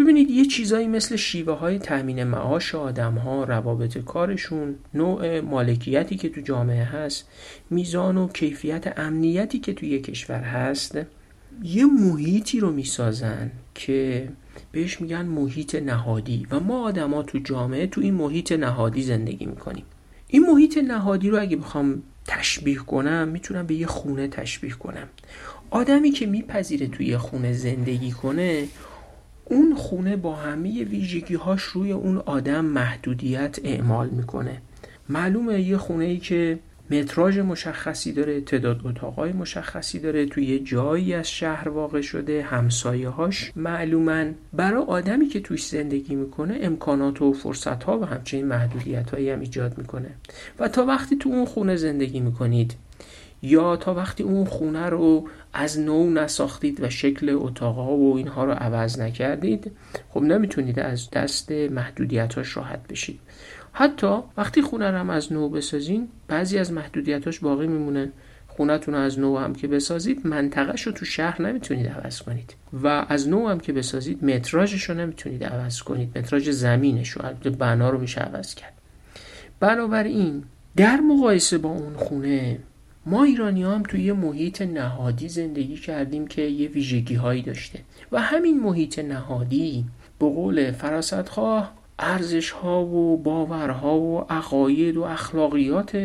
ببینید 0.00 0.30
یه 0.30 0.44
چیزایی 0.44 0.88
مثل 0.88 1.16
شیوه 1.16 1.52
های 1.52 1.78
تأمین 1.78 2.24
معاش 2.24 2.74
آدم 2.74 3.14
ها 3.14 3.44
روابط 3.44 3.98
کارشون 3.98 4.74
نوع 4.94 5.40
مالکیتی 5.40 6.16
که 6.16 6.28
تو 6.28 6.40
جامعه 6.40 6.84
هست 6.84 7.28
میزان 7.70 8.16
و 8.16 8.28
کیفیت 8.28 8.98
امنیتی 8.98 9.58
که 9.58 9.72
توی 9.72 9.98
کشور 9.98 10.40
هست 10.40 10.98
یه 11.62 11.84
محیطی 11.86 12.60
رو 12.60 12.72
می‌سازن 12.72 13.50
که 13.74 14.28
بهش 14.72 15.00
میگن 15.00 15.22
محیط 15.22 15.74
نهادی. 15.74 16.46
و 16.50 16.60
ما 16.60 16.84
آدما 16.84 17.22
تو 17.22 17.38
جامعه 17.38 17.86
تو 17.86 18.00
این 18.00 18.14
محیط 18.14 18.52
نهادی 18.52 19.02
زندگی 19.02 19.46
می‌کنیم. 19.46 19.84
این 20.28 20.46
محیط 20.46 20.78
نهادی 20.78 21.30
رو 21.30 21.40
اگه 21.40 21.56
بخوام 21.56 22.02
تشبیه 22.26 22.76
کنم 22.76 23.28
می‌تونم 23.28 23.66
به 23.66 23.74
یه 23.74 23.86
خونه 23.86 24.28
تشبیه 24.28 24.72
کنم. 24.72 25.08
آدمی 25.70 26.10
که 26.10 26.26
میپذیره 26.26 26.86
توی 26.86 27.06
یه 27.06 27.18
خونه 27.18 27.52
زندگی 27.52 28.10
کنه 28.10 28.68
اون 29.50 29.74
خونه 29.74 30.16
با 30.16 30.34
همه 30.34 30.84
ویژگی 30.84 31.34
هاش 31.34 31.62
روی 31.62 31.92
اون 31.92 32.16
آدم 32.16 32.64
محدودیت 32.64 33.58
اعمال 33.64 34.08
می‌کنه. 34.08 34.62
معلومه 35.08 35.60
یه 35.60 35.76
خونه 35.76 36.04
ای 36.04 36.18
که 36.18 36.58
متراژ 36.90 37.38
مشخصی 37.38 38.12
داره 38.12 38.40
تعداد 38.40 38.80
اتاقای 38.84 39.32
مشخصی 39.32 39.98
داره 39.98 40.26
توی 40.26 40.46
یه 40.46 40.58
جایی 40.58 41.14
از 41.14 41.30
شهر 41.30 41.68
واقع 41.68 42.00
شده 42.00 42.42
همسایه 42.42 43.08
هاش 43.08 43.52
معلوما 43.56 44.24
برای 44.52 44.82
آدمی 44.82 45.26
که 45.26 45.40
توش 45.40 45.66
زندگی 45.66 46.14
می‌کنه 46.14 46.58
امکانات 46.60 47.22
و 47.22 47.32
فرصت 47.32 47.84
ها 47.84 47.98
و 47.98 48.04
همچنین 48.04 48.46
محدودیت 48.46 49.10
هایی 49.10 49.30
هم 49.30 49.40
ایجاد 49.40 49.78
می‌کنه. 49.78 50.10
و 50.58 50.68
تا 50.68 50.84
وقتی 50.84 51.16
تو 51.16 51.28
اون 51.28 51.44
خونه 51.44 51.76
زندگی 51.76 52.20
می‌کنید 52.20 52.74
یا 53.42 53.76
تا 53.76 53.94
وقتی 53.94 54.22
اون 54.22 54.44
خونه 54.44 54.86
رو 54.86 55.28
از 55.52 55.78
نو 55.78 56.10
نساختید 56.10 56.82
و 56.82 56.90
شکل 56.90 57.36
اتاقها 57.40 57.96
و 57.96 58.16
اینها 58.16 58.44
رو 58.44 58.52
عوض 58.52 59.00
نکردید 59.00 59.72
خب 60.08 60.22
نمی‌تونید 60.22 60.78
از 60.78 61.10
دست 61.10 61.52
محدودیتاش 61.52 62.56
راحت 62.56 62.88
بشید. 62.88 63.20
حتی 63.72 64.18
وقتی 64.36 64.62
خونه 64.62 64.90
رو 64.90 64.98
هم 64.98 65.10
از 65.10 65.32
نو 65.32 65.48
بسازین 65.48 66.08
بعضی 66.28 66.58
از 66.58 66.72
محدودیتاش 66.72 67.38
باقی 67.38 67.66
میمونه 67.66 68.12
خونتون 68.48 68.94
از 68.94 69.18
نو 69.18 69.38
هم 69.38 69.54
که 69.54 69.68
بسازید 69.68 70.26
منطقهش 70.26 70.82
رو 70.82 70.92
تو 70.92 71.04
شهر 71.04 71.42
نمی‌تونید 71.42 71.88
عوض 71.88 72.22
کنید. 72.22 72.54
و 72.82 73.06
از 73.08 73.28
نو 73.28 73.48
هم 73.48 73.60
که 73.60 73.72
بسازید 73.72 74.24
متراژش 74.24 74.82
رو 74.82 74.94
نمی‌تونید 74.94 75.44
عوض 75.44 75.82
کنید. 75.82 76.18
متراژ 76.18 76.48
زمینش 76.48 77.10
رو 77.10 77.26
البته 77.26 77.50
بنا 77.50 77.90
رو 77.90 77.98
میشه 78.00 78.20
عوض 78.20 78.54
کرد. 78.54 78.72
بنابراین 79.60 80.44
در 80.76 80.96
مقایسه 80.96 81.58
با 81.58 81.68
اون 81.68 81.94
خونه 81.94 82.58
ما 83.06 83.24
ایرانی 83.24 83.62
هم 83.62 83.82
توی 83.82 84.02
یه 84.02 84.12
محیط 84.12 84.62
نهادی 84.62 85.28
زندگی 85.28 85.76
کردیم 85.76 86.26
که 86.26 86.42
یه 86.42 86.68
ویژگی 86.68 87.14
هایی 87.14 87.42
داشته. 87.42 87.80
و 88.12 88.20
همین 88.20 88.60
محیط 88.60 88.98
نهادی 88.98 89.84
به 90.18 90.26
قول 90.26 90.72
فراستخواه 90.72 91.72
ارزش 91.98 92.50
ها 92.50 92.84
و 92.84 93.16
باورها 93.16 93.98
و 93.98 94.20
عقاید 94.30 94.96
و 94.96 95.02
اخلاقیات 95.02 95.96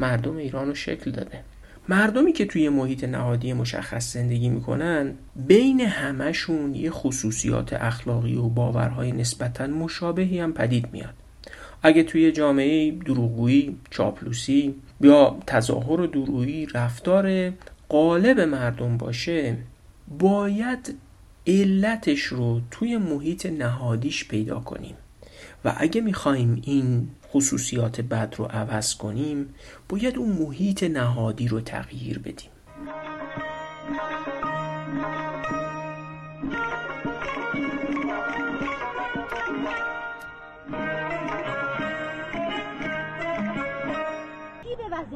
مردم 0.00 0.36
ایران 0.36 0.66
رو 0.66 0.74
شکل 0.74 1.10
داده. 1.10 1.40
مردمی 1.88 2.32
که 2.32 2.44
توی 2.44 2.68
محیط 2.68 3.04
نهادی 3.04 3.52
مشخص 3.52 4.12
زندگی 4.12 4.48
می‌کنن 4.48 5.14
بین 5.36 5.80
همهشون 5.80 6.74
یه 6.74 6.90
خصوصیات 6.90 7.72
اخلاقی 7.72 8.36
و 8.36 8.48
باورهای 8.48 9.12
نسبتا 9.12 9.66
مشابهی 9.66 10.40
هم 10.40 10.52
پدید 10.52 10.88
میاد. 10.92 11.14
اگه 11.82 12.02
توی 12.02 12.32
جامعه 12.32 12.90
دروغگویی، 12.90 13.76
چاپلوسی 13.90 14.74
یا 15.04 15.36
تظاهر 15.46 16.00
و 16.00 16.06
درویی 16.06 16.66
رفتار 16.66 17.52
غالب 17.90 18.40
مردم 18.40 18.96
باشه 18.96 19.56
باید 20.18 20.94
علتش 21.46 22.20
رو 22.20 22.60
توی 22.70 22.96
محیط 22.96 23.46
نهادیش 23.46 24.28
پیدا 24.28 24.60
کنیم. 24.60 24.94
و 25.64 25.74
اگه 25.76 26.00
می‌خوایم 26.00 26.62
این 26.64 27.08
خصوصیات 27.32 28.00
بد 28.00 28.34
رو 28.38 28.44
عوض 28.44 28.94
کنیم 28.94 29.54
باید 29.88 30.18
اون 30.18 30.28
محیط 30.28 30.82
نهادی 30.82 31.48
رو 31.48 31.60
تغییر 31.60 32.18
بدیم. 32.18 32.50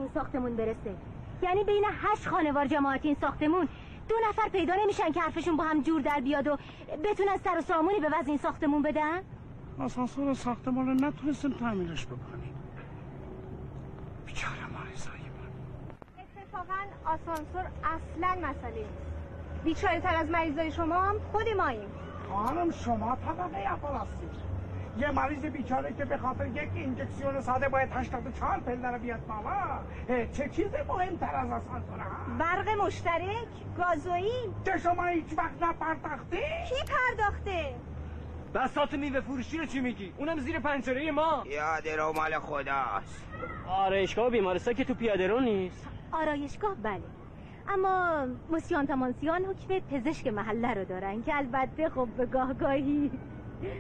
این 0.09 0.15
ساختمون 0.15 0.57
برسه. 0.57 0.95
یعنی 1.43 1.65
بین 1.65 1.85
هشت 1.93 2.29
خانوار 2.29 2.67
جماعت 2.67 3.01
این 3.05 3.17
ساختمون 3.21 3.69
دو 4.09 4.15
نفر 4.29 4.49
پیدا 4.49 4.75
نمیشن 4.83 5.13
که 5.13 5.21
حرفشون 5.21 5.57
با 5.57 5.65
هم 5.65 5.83
جور 5.83 6.01
در 6.01 6.21
بیاد 6.21 6.47
و 6.47 6.57
بتونن 7.05 7.37
سر 7.45 7.59
و 7.59 7.61
سامونی 7.61 8.01
به 8.01 8.07
وضع 8.07 8.29
این 8.29 8.39
ساختمون 8.39 8.83
بدن؟ 8.83 9.23
آسانسور 9.81 10.35
ساختمان 10.35 10.87
رو 10.87 10.95
نتونستیم 10.95 11.53
تعمیرش 11.53 12.07
بکنیم. 12.07 12.55
بیچاره 14.27 14.67
ماریزای 14.73 15.13
من 15.19 16.23
اتفاقا 16.23 16.81
آسانسور 17.05 17.65
اصلا 17.85 18.49
مسئله 18.49 18.75
نیست. 18.75 19.65
بیچاره 19.65 20.01
تر 20.01 20.17
از 20.17 20.31
مریضای 20.31 20.73
شما 20.73 21.03
هم 21.03 21.17
خود 21.33 21.49
ماییم. 21.49 21.89
خانم 22.33 22.71
شما 22.71 23.17
طبقه 23.17 23.59
اول 23.59 23.97
هستید. 23.97 24.48
یه 24.99 25.11
مریض 25.11 25.45
بیچاره 25.45 25.95
که 25.99 26.05
به 26.05 26.17
خاطر 26.17 26.47
یک 26.47 26.71
اینجکسیون 26.75 27.41
ساده 27.41 27.69
باید 27.69 27.93
84 27.93 28.61
پله 28.61 28.89
رو 28.91 28.99
بیاد 28.99 29.21
بالا. 29.27 29.79
چه 30.33 30.49
چیز 30.49 30.67
مهمتر 30.89 31.37
از 31.37 31.47
آسانسور 31.51 31.99
برق 32.39 32.69
مشترک 32.69 33.49
گازوئیل. 33.79 34.51
که 34.65 34.79
شما 34.79 35.05
هیچ 35.05 35.39
وقت 35.39 35.63
نپرداختی؟ 35.63 36.37
کی 36.69 36.75
پرداخته؟ 36.89 37.75
بسات 38.55 38.95
میوه 38.95 39.21
فروشی 39.21 39.59
رو 39.59 39.67
چی 39.67 39.81
میگی؟ 39.81 40.13
اونم 40.19 40.39
زیر 40.39 40.59
پنجره 40.59 41.11
ما. 41.11 41.43
پیاده 41.43 41.97
رو 41.97 42.13
مال 42.13 42.39
خداست. 42.39 43.25
آرایشگاه 43.69 44.27
و 44.27 44.31
بیمارستان 44.31 44.75
که 44.75 44.85
تو 44.85 44.95
پیاده 44.95 45.27
رو 45.27 45.41
نیست. 45.41 45.87
آرایشگاه 46.13 46.75
بله. 46.75 47.03
اما 47.69 48.27
موسیان 48.51 48.87
تامانسیان 48.87 49.45
حکم 49.45 49.79
پزشک 49.79 50.27
محله 50.27 50.75
رو 50.75 50.85
دارن 50.85 51.23
که 51.23 51.37
البته 51.37 51.89
خب 51.89 52.09
به 52.17 52.27
گاه 52.27 52.55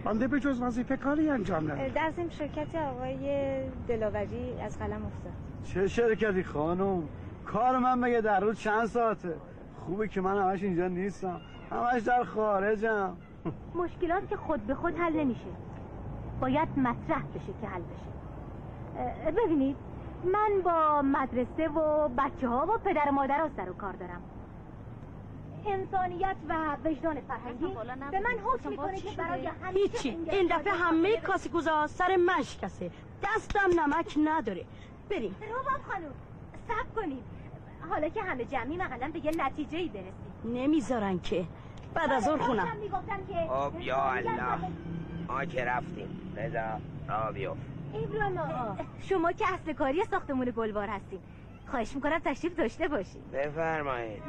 بنده 0.05 0.29
به 0.29 0.41
جز 0.41 0.63
وظیفه 0.63 0.97
کاری 0.97 1.31
انجام 1.31 1.65
ندارم. 1.65 1.93
دستیم 1.97 2.29
شرکت 2.29 2.75
آقای 2.75 3.61
دلاوری 3.89 4.61
از 4.61 4.79
قلم 4.79 5.07
افتاد. 5.07 5.33
چه 5.65 5.89
شرکتی 5.89 6.43
خانم؟ 6.43 7.03
کار 7.47 7.79
من 7.79 7.99
مگه 7.99 8.21
در 8.21 8.41
روز 8.41 8.59
چند 8.59 8.87
ساعته؟ 8.87 9.35
خوبه 9.77 10.09
که 10.09 10.21
من 10.21 10.39
همش 10.43 10.63
اینجا 10.63 10.89
نیستم. 10.89 11.41
همش 11.71 12.03
در 12.03 12.25
خارجم. 12.25 13.17
مشکلات 13.75 14.29
که 14.29 14.37
خود 14.37 14.67
به 14.67 14.75
خود 14.75 14.97
حل 14.97 15.13
نمیشه. 15.13 15.51
باید 16.41 16.69
مطرح 16.77 17.23
بشه 17.35 17.53
که 17.61 17.67
حل 17.67 17.81
بشه. 17.81 18.09
ببینید 19.31 19.77
من 20.25 20.51
با 20.65 21.03
مدرسه 21.03 21.69
و 21.69 22.09
بچه 22.09 22.49
ها 22.49 22.67
و 22.67 22.79
پدر 22.79 23.09
و 23.09 23.13
مادر 23.13 23.41
ها 23.41 23.49
سر 23.57 23.71
و 23.71 23.75
کار 23.75 23.93
دارم. 23.93 24.21
انسانیت 25.73 26.37
و 26.49 26.77
وجدان 26.85 27.21
فرهنگی 27.21 27.67
به 28.11 28.21
من 28.21 28.39
حکم 28.45 28.71
می‌کنه 28.71 29.01
که 29.01 29.17
برای 29.17 29.51
هیچی. 29.75 30.09
این 30.09 30.47
دفعه 30.51 30.73
همه 30.73 31.17
کاسی 31.17 31.49
کوزا 31.49 31.87
سر 31.87 32.17
مشکسه 32.17 32.91
دستم 33.23 33.81
نمک 33.81 34.15
نداره. 34.25 34.65
بریم. 35.11 35.37
روباب 35.41 35.83
خانم 35.89 36.15
سب 36.69 36.95
کنید 36.95 37.25
حالا 37.91 38.09
که 38.09 38.23
همه 38.23 38.45
جمعی 38.45 38.77
مقدم 38.77 39.11
به 39.11 39.25
یه 39.25 39.33
نتیجه 39.37 39.79
ای 39.79 39.89
برسیم. 39.89 40.13
نمی‌ذارن 40.45 41.19
که. 41.19 41.45
بعد 41.95 42.13
از 42.13 42.29
اون 42.29 42.39
خونم. 42.39 42.69
خب 43.49 43.81
یا 43.81 44.03
الله. 44.03 44.59
ما 45.29 45.45
که 45.45 45.65
رفتیم. 45.65 46.35
رضا 46.37 46.81
را 47.09 47.33
بیفت. 47.33 47.79
شما 49.03 49.33
که 49.33 49.55
اصل 49.55 49.73
کاری 49.73 50.05
ساختمون 50.05 50.53
گلوار 50.57 50.89
هستیم 50.89 51.21
خواهش 51.71 51.95
می‌کنم 51.95 52.19
تشریف 52.25 52.57
داشته 52.57 52.89
باشید 52.89 53.31
بفرمایید. 53.33 54.23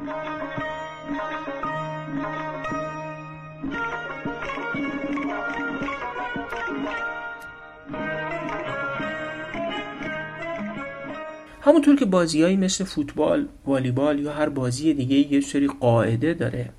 همونطور 11.62 11.96
که 11.96 12.06
بازیهایی 12.06 12.58
مثل 12.58 12.84
فوتبال، 12.84 13.48
والیبال 13.66 14.20
یا 14.20 14.34
هر 14.34 14.50
بازی 14.50 14.94
دیگه 14.94 15.34
یه 15.34 15.42
سری 15.42 15.68
قاعده 15.68 16.34
داره 16.34 16.70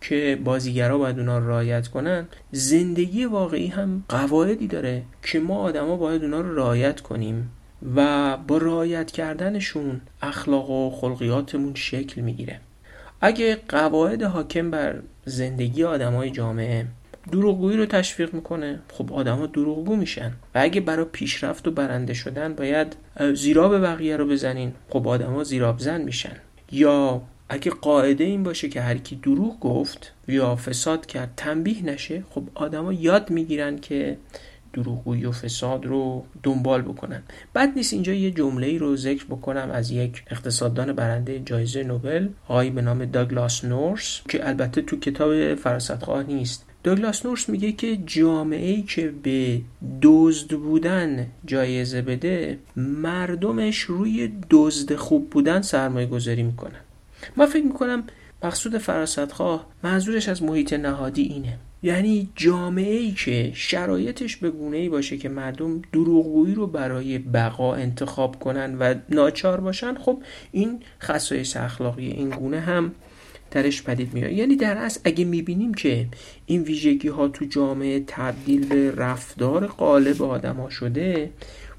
که 0.00 0.40
بازیگرا 0.44 0.98
باید 0.98 1.18
اونا 1.18 1.38
رو 1.38 1.48
رعایت 1.48 1.88
کنن 1.88 2.28
زندگی 2.50 3.24
واقعی 3.24 3.66
هم 3.66 4.04
قواعدی 4.08 4.66
داره 4.66 5.02
که 5.22 5.40
ما 5.40 5.58
آدما 5.58 5.96
باید 5.96 6.24
اونا 6.24 6.40
رو 6.40 6.56
رعایت 6.56 7.00
کنیم. 7.00 7.50
و 7.96 8.36
با 8.36 8.58
رعایت 8.58 9.10
کردنشون 9.10 10.00
اخلاق 10.22 10.70
و 10.70 10.90
خلقیاتمون 10.90 11.74
شکل 11.74 12.20
می‌گیره. 12.20 12.60
اگه 13.20 13.58
قواعد 13.68 14.22
حاکم 14.22 14.70
بر 14.70 14.98
زندگی 15.24 15.84
آدمای 15.84 16.30
جامعه 16.30 16.86
دروغگویی 17.32 17.76
رو 17.76 17.86
تشویق 17.86 18.34
می‌کنه 18.34 18.80
خب 18.92 19.12
آدما 19.12 19.46
دروغگو 19.46 19.96
میشن. 19.96 20.32
و 20.54 20.58
اگه 20.58 20.80
برای 20.80 21.06
پیشرفت 21.12 21.68
و 21.68 21.70
برنده 21.70 22.14
شدن 22.14 22.54
باید 22.54 22.96
زیراب 23.34 23.82
بقیه 23.82 24.16
رو 24.16 24.26
بزنین 24.26 24.72
خب 24.90 25.08
آدما 25.08 25.44
زیراب 25.44 25.78
زن 25.78 26.00
میشن. 26.00 26.36
یا 26.72 27.22
اگه 27.48 27.70
قاعده 27.70 28.24
این 28.24 28.42
باشه 28.42 28.68
که 28.68 28.80
هر 28.80 28.96
کی 28.96 29.16
دروغ 29.16 29.60
گفت 29.60 30.12
یا 30.28 30.56
فساد 30.56 31.06
کرد 31.06 31.32
تنبیه 31.36 31.84
نشه 31.84 32.22
خب 32.30 32.42
آدما 32.54 32.92
یاد 32.92 33.30
می‌گیرن 33.30 33.78
که 33.78 34.16
دروغگویی 34.82 35.24
و 35.24 35.32
فساد 35.32 35.86
رو 35.86 36.24
دنبال 36.42 36.82
بکنن. 36.82 37.22
بعد 37.52 37.72
نیست 37.76 37.92
اینجا 37.92 38.12
یه 38.12 38.30
جمله 38.30 38.66
ای 38.66 38.78
رو 38.78 38.96
ذکر 38.96 39.24
بکنم 39.24 39.70
از 39.72 39.90
یک 39.90 40.22
اقتصاددان 40.30 40.92
برنده 40.92 41.42
جایزه 41.44 41.82
نوبل 41.82 42.28
آقای 42.48 42.70
به 42.70 42.82
نام 42.82 43.04
داگلاس 43.04 43.64
نورس 43.64 44.20
که 44.28 44.48
البته 44.48 44.82
تو 44.82 44.96
کتاب 44.96 45.54
فراستخواه 45.54 46.22
نیست. 46.22 46.64
داگلاس 46.84 47.26
نورس 47.26 47.48
میگه 47.48 47.72
که 47.72 47.96
جامعه 47.96 48.70
ای 48.70 48.82
که 48.82 49.12
به 49.22 49.60
دزد 50.02 50.54
بودن 50.54 51.26
جایزه 51.44 52.02
بده 52.02 52.58
مردمش 52.76 53.78
روی 53.78 54.32
دزد 54.50 54.94
خوب 54.94 55.30
بودن 55.30 55.62
سرمایه 55.62 56.06
گذاری 56.06 56.42
می‌کنن. 56.42 56.80
من 57.36 57.46
فکر 57.46 57.64
می‌کنم 57.64 58.04
مقصود 58.42 58.78
فراستخواه 58.78 59.66
منظورش 59.82 60.28
از 60.28 60.42
محیط 60.42 60.72
نهادی 60.72 61.22
اینه. 61.22 61.58
یعنی 61.82 62.28
جامعه 62.36 62.96
ای 62.96 63.12
که 63.12 63.52
شرایطش 63.54 64.36
به 64.36 64.50
گونه 64.50 64.76
ای 64.76 64.88
باشه 64.88 65.16
که 65.16 65.28
مردم 65.28 65.82
دروغگویی 65.92 66.54
رو 66.54 66.66
برای 66.66 67.18
بقا 67.18 67.74
انتخاب 67.74 68.38
کنن 68.38 68.78
و 68.78 68.94
ناچار 69.08 69.60
باشن 69.60 69.94
خب 69.94 70.22
این 70.52 70.80
خصایص 71.02 71.56
اخلاقی 71.56 72.06
این 72.06 72.30
گونه 72.30 72.60
هم 72.60 72.92
درش 73.50 73.82
پدید 73.82 74.14
میاد. 74.14 74.32
یعنی 74.32 74.56
در 74.56 74.76
اصل 74.76 75.00
اگه 75.04 75.24
می‌بینیم 75.24 75.74
که 75.74 76.06
این 76.46 76.62
ویژگی 76.62 77.08
ها 77.08 77.28
تو 77.28 77.44
جامعه 77.44 78.04
تبدیل 78.06 78.66
به 78.66 78.90
رفتار 78.90 79.66
قالب 79.66 80.22
آدم 80.22 80.56
ها 80.56 80.70
شده 80.70 81.30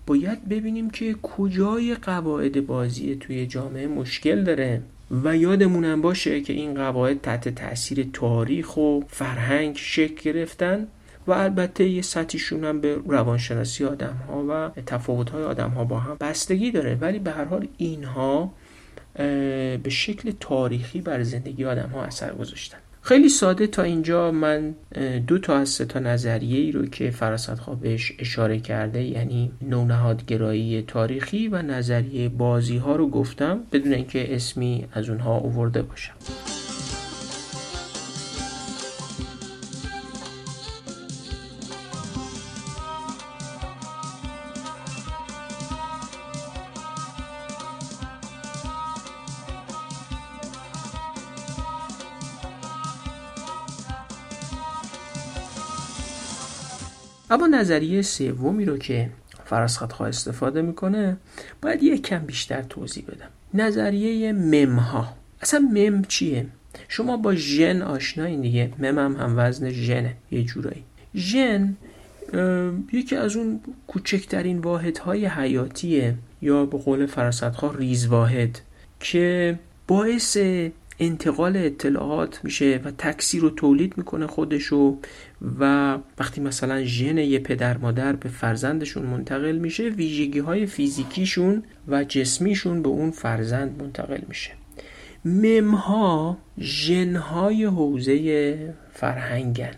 باید 0.07 0.49
ببینیم 0.49 0.89
که 0.89 1.13
کجای 1.13 1.95
قواعد 1.95 2.65
بازی 2.67 3.15
توی 3.15 3.47
جامعه 3.47 3.88
مشکل 3.88 4.43
داره. 4.43 4.81
و 5.12 5.38
یادمونم 5.38 6.02
باشه 6.02 6.41
که 6.41 6.54
این 6.54 6.74
قواعد 6.74 7.22
تحت 7.22 7.50
تاثیر 7.50 8.10
تاریخ 8.13 8.78
و 8.78 9.00
فرهنگ 9.08 9.76
شکل 9.78 10.32
گرفتن 10.32 10.88
و 11.28 11.32
البته 11.32 11.89
یه 11.89 12.02
سطحیشون 12.02 12.63
هم 12.63 12.82
به 12.82 12.95
روانشناسی 13.08 13.86
آدم 13.86 14.15
ها 14.28 14.45
و 14.50 14.82
تفاوت 14.86 15.30
های 15.30 15.43
آدم 15.43 15.69
ها 15.69 15.84
با 15.84 16.00
هم 16.00 16.17
بستگی 16.19 16.72
داره. 16.72 16.95
ولی 16.95 17.19
به 17.19 17.32
هر 17.32 17.43
حال 17.43 17.67
اینها 17.78 18.54
به 19.84 19.89
شکل 19.89 20.32
تاریخی 20.39 21.02
بر 21.02 21.24
زندگی 21.24 21.65
آدم 21.65 21.89
ها 21.89 22.04
اثر 22.04 22.34
گذاشتن. 22.34 22.78
خیلی 23.10 23.30
ساده 23.30 23.67
تا 23.67 23.84
اینجا. 23.84 24.32
من 24.32 24.76
دو 25.28 25.38
تا 25.38 25.58
از 25.58 25.69
سه 25.69 25.86
تا 25.86 26.00
نظریه 26.00 26.60
ای 26.60 26.72
رو 26.72 26.86
که 26.86 27.12
فراسد 27.12 27.60
بهش 27.82 28.13
اشاره 28.19 28.60
کرده 28.60 29.04
یعنی 29.04 29.52
نونهادگرایی 29.62 30.82
تاریخی 30.82 31.48
و 31.48 31.62
نظریه 31.62 32.30
بازی 32.30 32.78
ها 32.78 32.95
رو 32.95 33.10
گفتم 33.10 33.60
بدون 33.72 33.93
اینکه 33.93 34.36
اسمی 34.36 34.86
از 34.93 35.10
اونها 35.10 35.38
اوورده 35.38 35.82
باشم. 35.82 36.13
اما 57.30 57.48
نظریه 57.48 58.02
سومی 58.02 58.65
رو 58.65 58.78
که 58.78 59.10
فراسخطخواه 59.46 60.10
استفاده 60.10 60.62
می‌کنه 60.62 61.18
باید 61.62 61.84
یک 61.84 62.08
کم 62.08 62.20
بیشتر 62.20 62.62
توضیح 62.62 63.06
بدم. 63.06 63.30
نظریه 63.54 64.34
ممها. 64.34 65.13
اصلا 65.42 65.60
مم 65.60 66.02
چیه؟ 66.04 66.46
شما 66.88 67.18
با 67.18 67.36
ژن 67.36 67.82
آشنایین 67.82 68.42
دیگه. 68.42 68.72
مم 68.80 69.00
هم 69.00 69.15
هم 69.15 69.34
وزن 69.38 69.70
ژنه. 69.70 70.15
یه 70.32 70.44
جورایی. 70.44 70.84
ژن 71.15 71.76
یکی 72.94 73.15
از 73.15 73.36
اون 73.36 73.60
کوچکترین 73.88 74.60
واحدهای 74.60 75.26
حیاتیه 75.26 76.15
یا 76.42 76.65
به 76.65 76.78
قول 76.78 77.06
فراسخطخواه 77.06 77.78
ریز 77.78 78.08
واحد 78.08 78.60
که 79.00 79.60
باعث 79.88 80.38
انتقال 80.99 81.57
اطلاعات 81.57 82.39
میشه 82.43 82.81
و 82.83 82.91
تکثیر 82.91 83.41
رو 83.41 83.49
تولید 83.49 83.97
می‌کنه 83.97 84.27
خودشو 84.27 84.97
و 85.59 85.93
وقتی 86.19 86.41
مثلا 86.41 86.83
ژن 86.83 87.17
یه 87.17 87.39
پدر 87.39 87.77
مادر 87.77 88.15
به 88.15 88.29
فرزندشون 88.29 89.05
منتقل 89.05 89.57
میشه 89.57 89.83
ویژگی 89.83 90.39
های 90.39 90.65
فیزیکیشون 90.65 91.63
و 91.88 92.03
جسمیشون 92.03 92.81
به 92.81 92.89
اون 92.89 93.12
فرزند 93.12 93.81
منتقل 93.81 94.21
میشه. 94.27 94.51
ممها 95.25 96.38
ژنهای 96.59 97.65
حوزه 97.65 98.75
فرهنگن. 98.93 99.75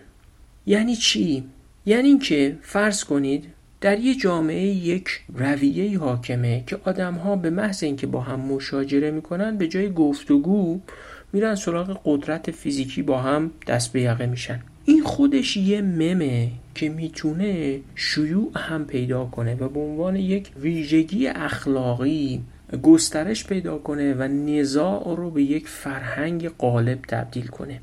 یعنی 0.66 0.96
چی؟ 0.96 1.44
یعنی 1.86 2.08
اینکه 2.08 2.58
فرض 2.62 3.04
کنید 3.04 3.46
در 3.82 4.00
یه 4.00 4.16
جامعه 4.16 4.66
یک 4.66 5.22
رویه 5.34 6.00
حاکمه 6.00 6.64
که 6.68 6.78
آدم 6.86 7.14
ها 7.14 7.36
به 7.36 7.50
محض 7.50 7.84
اینکه 7.84 8.08
با 8.08 8.22
هم 8.22 8.40
مشاجره 8.40 9.12
می‌کنن 9.12 9.58
به 9.58 9.68
جای 9.68 9.94
گفتگو 9.94 10.80
میرن 11.34 11.56
سراغ 11.56 12.02
قدرت 12.06 12.52
فیزیکی 12.52 13.02
با 13.02 13.22
هم 13.22 13.52
دست 13.68 13.94
به 13.94 14.02
یقه 14.02 14.26
میشن. 14.26 14.60
این 14.86 15.04
خودش 15.04 15.58
یه 15.58 15.82
ممه 15.82 16.52
که 16.76 16.90
می‌تونه 16.90 17.80
شیوع 17.96 18.52
هم 18.56 18.86
پیدا 18.86 19.26
کنه 19.26 19.56
و 19.56 19.70
به 19.70 19.80
عنوان 19.80 20.16
یک 20.16 20.52
ویژگی 20.62 21.28
اخلاقی 21.28 22.42
گسترش 22.84 23.48
پیدا 23.48 23.78
کنه 23.78 24.14
و 24.14 24.24
نزاع 24.24 25.16
رو 25.16 25.32
به 25.32 25.44
یک 25.44 25.68
فرهنگ 25.68 26.50
غالب 26.50 27.00
تبدیل 27.08 27.48
کنه. 27.48 27.82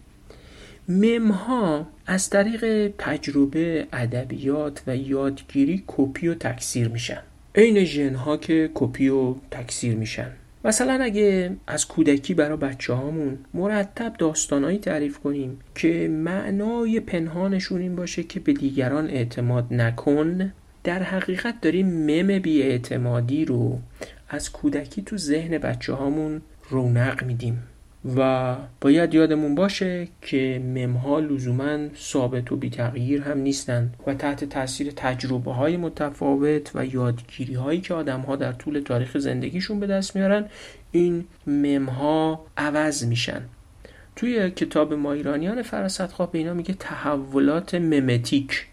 ممها 0.88 1.86
از 2.10 2.30
طریق 2.30 2.92
تجربه 2.98 3.86
ادبیات 3.92 4.82
و 4.86 4.96
یادگیری 4.96 5.84
کپی 5.86 6.28
و 6.28 6.34
تکثیر 6.34 6.88
میشن. 6.88 7.22
عین 7.54 7.84
ژنها 7.84 8.36
که 8.36 8.70
کپی 8.74 9.08
و 9.08 9.34
تکثیر 9.50 9.94
میشن. 9.94 10.30
مثلا 10.64 10.98
اگه 11.02 11.56
از 11.66 11.88
کودکی 11.88 12.34
برای 12.34 12.56
بچه 12.56 12.92
هامون 12.92 13.38
مرتب 13.54 14.14
داستانهایی 14.18 14.78
تعریف 14.78 15.18
کنیم 15.18 15.58
که 15.74 16.08
معنای 16.08 17.00
پنهانشون 17.00 17.80
این 17.80 17.96
باشه 17.96 18.22
که 18.22 18.40
به 18.40 18.52
دیگران 18.52 19.10
اعتماد 19.10 19.74
نکن 19.74 20.52
در 20.84 21.02
حقیقت 21.02 21.60
داریم 21.60 21.86
مم 21.86 22.42
اعتمادی 22.46 23.44
رو 23.44 23.78
از 24.28 24.52
کودکی 24.52 25.02
تو 25.02 25.16
ذهن 25.16 25.58
بچه 25.58 25.92
هامون 25.92 26.40
رونق 26.70 27.24
میدیم. 27.24 27.62
و 28.16 28.56
باید 28.80 29.14
یادمون 29.14 29.54
باشه 29.54 30.08
که 30.22 30.62
ممها 30.64 31.20
لزوما 31.20 31.78
ثابت 31.96 32.52
و 32.52 32.56
بی 32.56 32.70
تغییر 32.70 33.22
هم 33.22 33.38
نیستند 33.38 33.94
و 34.06 34.14
تحت 34.14 34.44
تاثیر 34.44 34.92
تجربه 34.96 35.52
های 35.52 35.76
متفاوت 35.76 36.70
و 36.74 36.86
یادگیری 36.86 37.54
هایی 37.54 37.80
که 37.80 37.94
آدم 37.94 38.20
ها 38.20 38.36
در 38.36 38.52
طول 38.52 38.80
تاریخ 38.80 39.18
زندگیشون 39.18 39.80
به 39.80 39.86
دست 39.86 40.16
میارن 40.16 40.44
این 40.92 41.24
ممها 41.46 42.46
عوض 42.56 43.04
میشن. 43.04 43.42
توی 44.16 44.50
کتاب 44.50 44.94
ما 44.94 45.12
ایرانیان 45.12 45.62
فرست 45.62 46.18
به 46.18 46.28
اینا 46.32 46.54
میگه 46.54 46.74
تحولات 46.74 47.74
ممتیک 47.74 48.66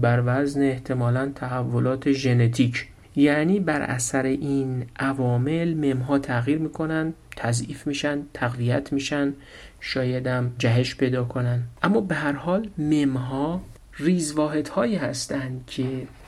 بر 0.00 0.22
وزن 0.26 0.62
احتمالا 0.62 1.32
تحولات 1.34 2.12
ژنتیک. 2.12 2.86
یعنی 3.16 3.60
بر 3.60 3.82
اثر 3.82 4.22
این 4.22 4.86
عوامل 4.98 5.74
ممها 5.74 6.18
تغییر 6.18 6.58
می‌کنن 6.58 7.14
تضعیف 7.36 7.86
میشن 7.86 8.22
تقویت 8.34 8.92
میشن 8.92 9.34
شایدم 9.80 10.52
جهش 10.58 10.94
پیدا 10.94 11.24
کنن. 11.24 11.62
اما 11.82 12.00
به 12.00 12.14
هر 12.14 12.32
حال 12.32 12.68
ممها 12.78 13.60
ریزواحد 13.98 14.68
هایی 14.68 14.96
هستند 14.96 15.64
که 15.66 15.86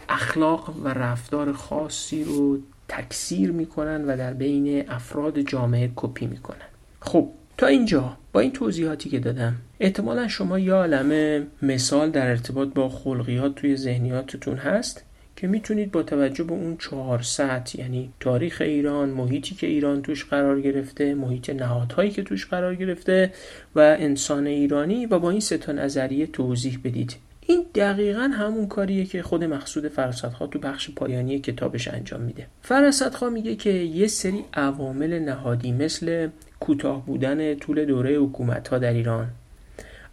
اخلاق 0.08 0.76
و 0.84 0.88
رفتار 0.88 1.52
خاصی 1.52 2.24
رو 2.24 2.58
تکثیر 2.88 3.52
می‌کنن 3.52 4.04
و 4.04 4.16
در 4.16 4.32
بین 4.34 4.90
افراد 4.90 5.40
جامعه 5.40 5.90
کپی 5.96 6.26
می‌کنن. 6.26 6.66
خب 7.00 7.28
تا 7.58 7.66
اینجا 7.66 8.16
با 8.32 8.40
این 8.40 8.52
توضیحاتی 8.52 9.10
که 9.10 9.18
دادم 9.18 9.54
احتمالا 9.80 10.28
شما 10.28 10.58
یا 10.58 10.76
عالم 10.76 11.42
مثال 11.62 12.10
در 12.10 12.26
ارتباط 12.26 12.68
با 12.68 12.88
خلقیات 12.88 13.54
توی 13.54 13.76
ذهنیاتتون 13.76 14.56
هست 14.56 15.04
که 15.36 15.46
می‌تونید 15.46 15.92
با 15.92 16.02
توجه 16.02 16.44
به 16.44 16.52
اون 16.52 16.76
چهار 16.76 17.22
سطح 17.22 17.80
یعنی 17.80 18.10
تاریخ 18.20 18.60
ایران 18.60 19.08
محیطی 19.08 19.54
که 19.54 19.66
ایران 19.66 20.02
توش 20.02 20.24
قرار 20.24 20.60
گرفته 20.60 21.14
محیط 21.14 21.50
نهادهایی 21.50 22.10
که 22.10 22.22
توش 22.22 22.46
قرار 22.46 22.74
گرفته 22.74 23.32
و 23.74 23.80
انسان 23.80 24.46
ایرانی 24.46 25.06
و 25.06 25.18
با 25.18 25.30
این 25.30 25.40
سه 25.40 25.58
تا 25.58 25.72
نظریه 25.72 26.26
توضیح 26.26 26.78
بدید. 26.84 27.16
این 27.46 27.66
دقیقا 27.74 28.20
همون 28.20 28.66
کاریه 28.66 29.04
که 29.04 29.22
خود 29.22 29.44
مقصود 29.44 29.88
فرصتخوا 29.88 30.46
تو 30.46 30.58
بخش 30.58 30.90
پایانی 30.90 31.38
کتابش 31.38 31.88
انجام 31.88 32.20
میده. 32.20 32.46
فرصتخوا 32.62 33.30
میگه 33.30 33.56
که 33.56 33.70
یه 33.70 34.06
سری 34.06 34.44
عوامل 34.54 35.18
نهادی 35.18 35.72
مثل 35.72 36.28
کوتاه 36.60 37.06
بودن 37.06 37.54
طول 37.54 37.84
دوره 37.84 38.16
حکومت 38.16 38.68
ها 38.68 38.78
در 38.78 38.92
ایران 38.92 39.28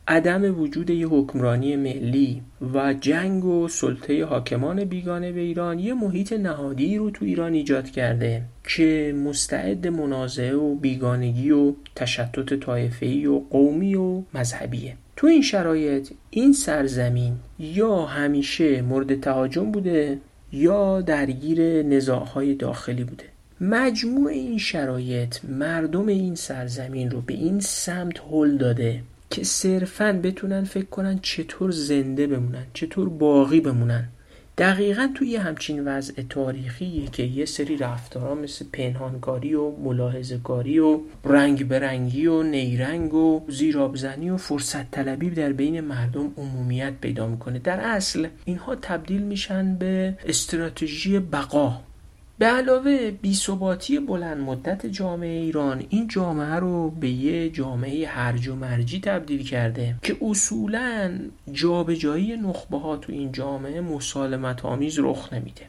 عدم 0.07 0.59
وجود 0.59 0.89
یک 0.89 1.07
حکمرانی 1.11 1.75
ملی 1.75 2.41
و 2.73 2.93
جنگ 2.93 3.45
و 3.45 3.67
سلطه 3.67 4.25
حاکمان 4.25 4.85
بیگانه 4.85 5.31
به 5.31 5.39
ایران 5.39 5.79
یه 5.79 5.93
محیط 5.93 6.33
نهادی 6.33 6.97
رو 6.97 7.09
تو 7.09 7.25
ایران 7.25 7.53
ایجاد 7.53 7.89
کرده 7.89 8.41
که 8.67 9.15
مستعد 9.25 9.87
منازعه 9.87 10.55
و 10.55 10.75
بیگانگی 10.75 11.51
و 11.51 11.73
تشتت 11.95 12.53
طایفه‌ای 12.53 13.25
و 13.25 13.39
قومی 13.39 13.95
و 13.95 14.21
مذهبیه. 14.33 14.95
تو 15.15 15.27
این 15.27 15.41
شرایط 15.41 16.09
این 16.29 16.53
سرزمین 16.53 17.33
یا 17.59 18.05
همیشه 18.05 18.81
مورد 18.81 19.19
تهاجم 19.19 19.71
بوده 19.71 20.19
یا 20.51 21.01
درگیر 21.01 21.83
نزاعهای 21.83 22.55
داخلی 22.55 23.03
بوده. 23.03 23.23
مجموع 23.61 24.31
این 24.31 24.57
شرایط 24.57 25.45
مردم 25.45 26.07
این 26.07 26.35
سرزمین 26.35 27.11
رو 27.11 27.21
به 27.21 27.33
این 27.33 27.59
سمت 27.59 28.21
هل 28.31 28.57
داده. 28.57 29.01
که 29.33 29.43
صرفا 29.43 30.19
بتونن 30.23 30.63
فکر 30.63 30.85
کنن 30.85 31.19
چطور 31.21 31.71
زنده 31.71 32.27
بمونن 32.27 32.65
چطور 32.73 33.09
باقی 33.09 33.59
بمونن. 33.59 34.07
دقیقا 34.57 35.09
توی 35.15 35.27
یه 35.27 35.39
همچین 35.39 35.87
وضع 35.87 36.21
تاریخیه 36.29 37.07
که 37.07 37.23
یه 37.23 37.45
سری 37.45 37.77
رفتارها 37.77 38.35
مثل 38.35 38.65
پنهانکاری 38.73 39.53
و 39.53 39.71
ملاحظهکاری 39.71 40.79
و 40.79 40.99
رنگ 41.25 41.67
برنگی 41.67 42.27
و 42.27 42.43
نیرنگ 42.43 43.13
و 43.13 43.45
زیرابزنی 43.49 44.29
و 44.29 44.37
فرصت 44.37 44.91
طلبی 44.91 45.29
در 45.29 45.53
بین 45.53 45.81
مردم 45.81 46.31
عمومیت 46.37 46.93
پیدا 47.01 47.27
می‌کنه. 47.27 47.59
در 47.59 47.79
اصل 47.79 48.27
اینها 48.45 48.75
تبدیل 48.75 49.21
میشن 49.21 49.75
به 49.75 50.17
استراتژی 50.25 51.19
بقا. 51.19 51.81
به 52.37 52.45
علاوه 52.45 53.11
بیثباتی 53.11 53.99
بلند 53.99 54.37
مدت 54.37 54.85
جامعه 54.85 55.39
ایران 55.41 55.83
این 55.89 56.07
جامعه 56.07 56.55
رو 56.55 56.89
به 56.89 57.09
یه 57.09 57.49
جامعه 57.49 58.07
هرج 58.07 58.47
و 58.47 58.55
مرجی 58.55 58.99
تبدیل 58.99 59.43
کرده 59.43 59.95
که 60.01 60.17
اصولا 60.21 61.19
جابجایی 61.51 62.37
نخبه 62.37 62.77
ها 62.77 62.97
تو 62.97 63.11
این 63.11 63.31
جامعه 63.31 63.81
مسالمت 63.81 64.65
آمیز 64.65 64.99
رخ 64.99 65.33
نمیده 65.33 65.61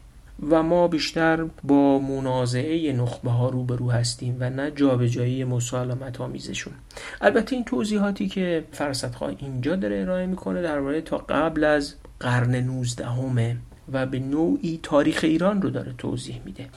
و 0.51 0.63
ما 0.63 0.89
بیشتر 0.89 1.45
با 1.65 1.99
منازعه 1.99 2.93
نخبه 2.93 3.31
ها 3.31 3.49
روبرو 3.49 3.91
هستیم 3.91 4.37
و 4.41 4.51
نه 4.51 4.71
جابجایی 4.71 5.45
مسالمت 5.45 6.21
آمیزشون 6.21 6.73
البته 7.21 7.57
این 7.57 7.65
توضیحاتی 7.65 8.29
که 8.29 8.65
فرصتخواه 8.73 9.33
اینجا 9.39 9.77
داره 9.77 10.01
ارائه 10.01 10.27
می‌کنه 10.27 10.63
درباره 10.63 11.01
تا 11.01 11.17
قبل 11.17 11.65
از 11.65 11.95
قرن 12.21 12.55
19 12.55 13.07
همه 13.07 13.57
و 13.93 14.07
به 14.07 14.19
نوعی 14.19 14.81
تاریخ 14.83 15.21
ایران 15.23 15.63
رو 15.63 15.71
داره 15.71 15.95
توضیح 15.99 16.41
میده. 16.45 16.69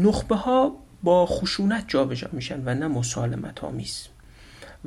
نخبه 0.00 0.36
ها 0.36 0.76
با 1.02 1.26
خشونت 1.26 1.84
جابجا 1.88 2.28
میشن 2.32 2.62
و 2.64 2.74
نه 2.74 2.88
مسالمت 2.88 3.64
آمیز 3.64 4.08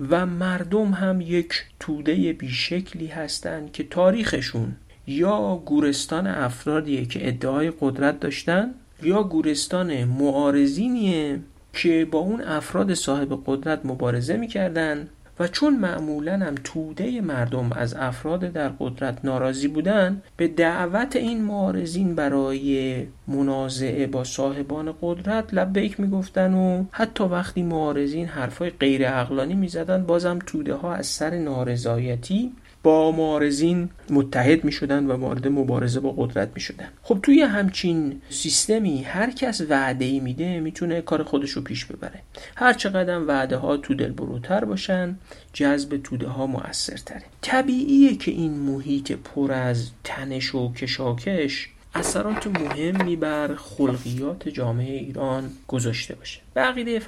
و 0.10 0.26
مردم 0.26 0.92
هم 0.92 1.22
یک 1.22 1.54
توده 1.80 2.34
بیشکلی 2.34 3.08
هستند 3.08 3.72
که 3.72 3.84
تاریخشون 3.84 4.76
یا 5.08 5.62
گورستان 5.66 6.28
افرادیه 6.28 7.06
که 7.06 7.28
ادعای 7.28 7.74
قدرت 7.80 8.20
داشتن 8.20 8.74
یا 9.04 9.24
گورستان 9.24 10.04
معارضینیه 10.04 11.40
که 11.74 12.08
با 12.12 12.20
اون 12.20 12.42
افراد 12.42 12.94
صاحب 12.94 13.44
قدرت 13.46 13.86
مبارزه 13.86 14.38
می‌کردن 14.38 15.08
و 15.40 15.48
چون 15.48 15.76
معمولا 15.80 16.38
هم 16.38 16.56
توده 16.64 17.22
مردم 17.22 17.72
از 17.72 17.94
افراد 17.94 18.40
در 18.40 18.70
قدرت 18.80 19.26
ناراضی 19.26 19.68
بودن 19.68 20.22
به 20.38 20.48
دعوت 20.48 21.16
این 21.16 21.44
معارضین 21.44 22.16
برای 22.16 23.04
منازعه 23.28 24.08
با 24.08 24.24
صاحبان 24.24 24.94
قدرت 25.02 25.54
لبیک 25.54 26.00
می‌گفتن 26.00 26.54
و 26.54 26.86
حتی 26.92 27.24
وقتی 27.24 27.62
معارضین 27.62 28.26
حرفای 28.26 28.70
غیر 28.70 29.08
اقلانی 29.08 29.54
می‌زدن 29.54 30.04
بازم 30.04 30.40
توده 30.46 30.74
ها 30.74 30.94
از 30.94 31.08
سر 31.08 31.38
نارضایتی 31.38 32.52
با 32.84 33.12
معارضین 33.12 33.90
متحد 34.10 34.64
می 34.64 34.72
شدن 34.72 35.06
و 35.06 35.14
وارد 35.14 35.48
مبارزه 35.48 36.00
با 36.00 36.12
قدرت 36.12 36.50
می 36.56 36.62
شدن 36.62 36.88
خب 37.04 37.20
توی 37.24 37.42
همچین 37.42 38.22
سیستمی 38.30 39.04
هر 39.04 39.32
کس 39.32 39.62
وعده 39.70 40.06
ای 40.06 40.20
میده 40.20 40.60
می‌تونه 40.60 41.02
کار 41.02 41.24
خودش 41.24 41.52
رو 41.52 41.62
پیش 41.62 41.86
ببره. 41.86 42.22
هر 42.56 42.74
چقدر 42.74 43.20
وعده 43.20 43.58
ها 43.58 43.78
تو 43.78 43.94
دل 43.94 44.12
بروتر 44.12 44.66
باشن 44.66 45.16
جذب 45.54 45.98
توده 46.04 46.28
ها 46.28 46.48
موثرتره. 46.48 47.24
طبیعیه 47.42 48.16
که 48.16 48.32
این 48.32 48.54
محیط 48.54 49.12
پر 49.12 49.52
از 49.52 49.90
تنش 50.04 50.56
و 50.56 50.74
کشاکش 50.74 51.70
اثرات 51.96 52.48
مهمی 52.48 53.16
بر 53.16 53.56
خلقیات 53.56 54.50
جامعه 54.50 55.00
ایران 55.00 55.52
گذاشته 55.68 56.16
باشه. 56.16 56.40
به 56.54 56.62
عقیده 56.62 57.00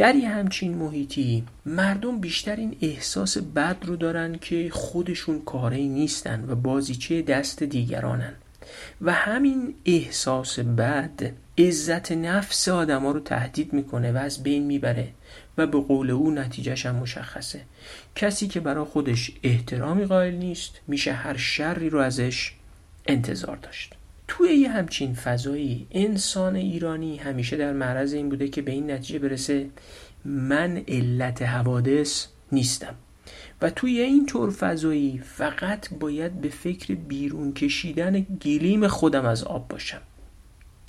در 0.00 0.14
یه 0.14 0.28
همچین 0.28 0.74
محیطی 0.74 1.44
مردم 1.66 2.20
بیشتر 2.20 2.56
این 2.56 2.76
احساس 2.80 3.38
بد 3.38 3.76
رو 3.82 3.96
دارن 3.96 4.38
که 4.38 4.68
خودشون 4.72 5.42
کاری 5.42 5.88
نیستن 5.88 6.44
و 6.48 6.54
بازیچه 6.54 7.22
دست 7.22 7.62
دیگرانن. 7.62 8.34
و 9.00 9.12
همین 9.12 9.74
احساس 9.84 10.58
بد 10.58 11.32
عزت 11.58 12.12
نفس 12.12 12.68
آدما 12.68 13.10
رو 13.10 13.20
تهدید 13.20 13.72
می‌کنه 13.72 14.12
و 14.12 14.16
از 14.16 14.42
بین 14.42 14.62
می‌بره 14.62 15.08
و 15.58 15.66
به 15.66 15.80
قول 15.80 16.10
او 16.10 16.30
نتیجهش 16.30 16.86
هم 16.86 16.96
مشخصه. 16.96 17.60
کسی 18.14 18.48
که 18.48 18.60
برای 18.60 18.84
خودش 18.84 19.32
احترامی 19.42 20.04
قائل 20.04 20.34
نیست 20.34 20.80
میشه 20.86 21.12
هر 21.12 21.36
شری 21.36 21.90
رو 21.90 21.98
ازش 21.98 22.52
انتظار 23.06 23.56
داشت. 23.56 23.94
توی 24.32 24.52
یه 24.52 24.70
همچین 24.70 25.14
فضایی 25.14 25.86
انسان 25.90 26.56
ایرانی 26.56 27.16
همیشه 27.16 27.56
در 27.56 27.72
معرض 27.72 28.12
این 28.12 28.28
بوده 28.28 28.48
که 28.48 28.62
به 28.62 28.72
این 28.72 28.90
نتیجه 28.90 29.18
برسه 29.18 29.66
من 30.24 30.76
علت 30.88 31.42
حوادث 31.42 32.26
نیستم. 32.52 32.94
و 33.62 33.70
توی 33.70 34.00
این 34.00 34.26
طور 34.26 34.50
فضایی 34.50 35.22
فقط 35.24 35.94
باید 36.00 36.40
به 36.40 36.48
فکر 36.48 36.94
بیرون 36.94 37.52
کشیدن 37.52 38.20
گلیم 38.20 38.88
خودم 38.88 39.24
از 39.24 39.44
آب 39.44 39.68
باشم. 39.68 40.00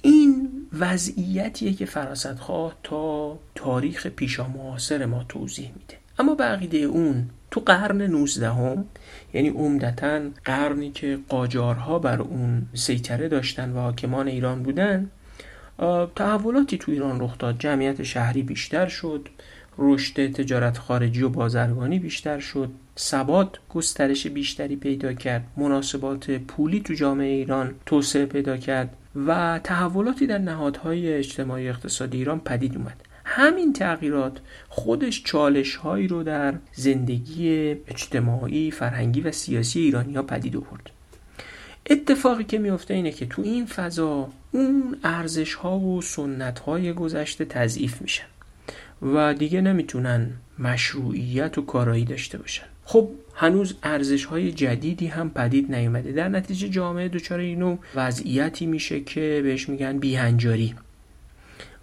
این 0.01 0.49
وضعیتیه 0.79 1.73
که 1.73 1.85
فراستخواه 1.85 2.75
تا 2.83 3.39
تاریخ 3.55 4.07
پیشا 4.07 4.47
معاصر 4.47 5.05
ما 5.05 5.23
توضیح 5.23 5.71
میده. 5.75 5.97
اما 6.19 6.35
بقیده 6.35 6.77
اون 6.77 7.29
تو 7.51 7.61
قرن 7.61 8.01
19 8.01 8.49
هم 8.49 8.85
یعنی 9.33 9.49
عمدتا 9.49 10.21
قرنی 10.45 10.91
که 10.91 11.19
قاجارها 11.29 11.99
بر 11.99 12.21
اون 12.21 12.65
سیطره 12.73 13.27
داشتن 13.27 13.71
و 13.71 13.79
حاکمان 13.79 14.27
ایران 14.27 14.63
بودن 14.63 15.09
تحولاتی 16.15 16.77
تو 16.77 16.91
ایران 16.91 17.21
رخ 17.21 17.37
داد. 17.37 17.57
جمعیت 17.59 18.03
شهری 18.03 18.43
بیشتر 18.43 18.87
شد 18.87 19.29
رشد 19.77 20.31
تجارت 20.31 20.77
خارجی 20.77 21.23
و 21.23 21.29
بازرگانی 21.29 21.99
بیشتر 21.99 22.39
شد 22.39 22.69
ثبات 22.97 23.57
گسترش 23.69 24.27
بیشتری 24.27 24.75
پیدا 24.75 25.13
کرد 25.13 25.43
مناسبات 25.57 26.31
پولی 26.31 26.79
تو 26.79 26.93
جامعه 26.93 27.27
ایران 27.27 27.73
توسعه 27.85 28.25
پیدا 28.25 28.57
کرد 28.57 28.97
و 29.27 29.59
تحولاتی 29.63 30.27
در 30.27 30.37
نهادهای 30.37 31.13
اجتماعی 31.13 31.69
اقتصادی 31.69 32.17
ایران 32.17 32.39
پدید 32.39 32.77
اومد. 32.77 33.10
همین 33.33 33.73
تغییرات 33.73 34.37
خودش 34.69 35.23
چالش 35.23 35.75
هایی 35.75 36.07
رو 36.07 36.23
در 36.23 36.53
زندگی 36.73 37.75
اجتماعی، 37.87 38.71
فرهنگی 38.71 39.21
و 39.21 39.31
سیاسی 39.31 39.79
ایرانی 39.79 40.13
ها 40.13 40.21
پدید 40.21 40.57
آورد. 40.57 40.89
اتفاقی 41.89 42.43
که 42.43 42.57
میفته 42.57 42.93
اینه 42.93 43.11
که 43.11 43.25
تو 43.25 43.41
این 43.41 43.65
فضا 43.65 44.29
اون 44.51 44.97
ارزش 45.03 45.53
ها 45.53 45.79
و 45.79 46.01
سنت 46.01 46.59
های 46.59 46.93
گذشته 46.93 47.45
تضعیف 47.45 48.01
میشن 48.01 48.25
و 49.01 49.33
دیگه 49.33 49.61
نمی‌تونن 49.61 50.29
مشروعیت 50.59 51.57
و 51.57 51.61
کارایی 51.61 52.05
داشته 52.05 52.37
باشن. 52.37 52.65
خب 52.85 53.09
هنوز 53.35 53.75
ارزش 53.83 54.25
های 54.25 54.51
جدیدی 54.51 55.07
هم 55.07 55.29
پدید 55.29 55.75
نیومده. 55.75 56.11
در 56.11 56.29
نتیجه 56.29 56.69
جامعه 56.69 57.07
دچار 57.07 57.39
اینو 57.39 57.77
وضعیتی 57.95 58.65
میشه 58.65 58.99
که 58.99 59.41
بهش 59.43 59.69
میگن 59.69 59.99
بیهنجاری. 59.99 60.75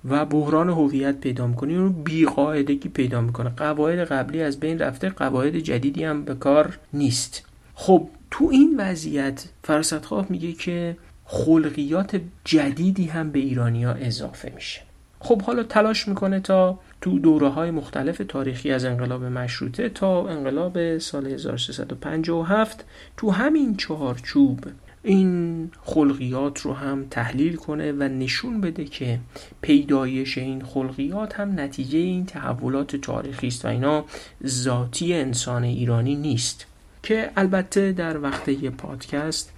و 0.04 0.24
بحران 0.24 0.68
هویت 0.68 1.20
پیدا 1.20 1.46
می‌کنه. 1.46 1.78
رو 1.78 1.90
بیقاعدگی 1.90 2.88
پیدا 2.88 3.20
می‌کنه. 3.20 3.50
قواعد 3.56 3.98
قبلی 3.98 4.42
از 4.42 4.60
بین 4.60 4.78
رفته 4.78 5.08
قواعد 5.08 5.58
جدیدی 5.58 6.04
هم 6.04 6.24
به 6.24 6.34
کار 6.34 6.78
نیست. 6.92 7.46
خب 7.74 8.08
تو 8.30 8.48
این 8.52 8.74
وضعیت 8.78 9.44
فرصتخواه 9.62 10.26
میگه 10.28 10.52
که 10.52 10.96
خلقیات 11.24 12.20
جدیدی 12.44 13.06
هم 13.06 13.30
به 13.30 13.38
ایرانیا 13.38 13.92
اضافه 13.92 14.52
میشه. 14.54 14.80
خب 15.20 15.42
حالا 15.42 15.62
تلاش 15.62 16.08
می‌کنه 16.08 16.40
تا 16.40 16.78
تو 17.00 17.18
دوره 17.18 17.48
های 17.48 17.70
مختلف 17.70 18.22
تاریخی 18.28 18.70
از 18.72 18.84
انقلاب 18.84 19.24
مشروطه 19.24 19.88
تا 19.88 20.28
انقلاب 20.28 20.98
سال 20.98 21.26
1357 21.26 22.84
تو 23.16 23.30
همین 23.30 23.76
چهارچوب 23.76 24.60
این 25.02 25.70
خلقیات 25.82 26.60
رو 26.60 26.72
هم 26.72 27.06
تحلیل 27.10 27.56
کنه 27.56 27.92
و 27.92 28.02
نشون 28.02 28.60
بده 28.60 28.84
که 28.84 29.18
پیدایش 29.60 30.38
این 30.38 30.64
خلقیات 30.64 31.40
هم 31.40 31.60
نتیجه 31.60 31.98
این 31.98 32.26
تحولات 32.26 32.96
تاریخی 32.96 33.46
است 33.46 33.64
و 33.64 33.68
اینا 33.68 34.04
ذاتی 34.46 35.14
انسان 35.14 35.64
ایرانی 35.64 36.14
نیست. 36.14 36.66
که 37.02 37.30
البته 37.36 37.92
در 37.92 38.20
وقت 38.20 38.48
یه 38.48 38.70
پادکست 38.70 39.52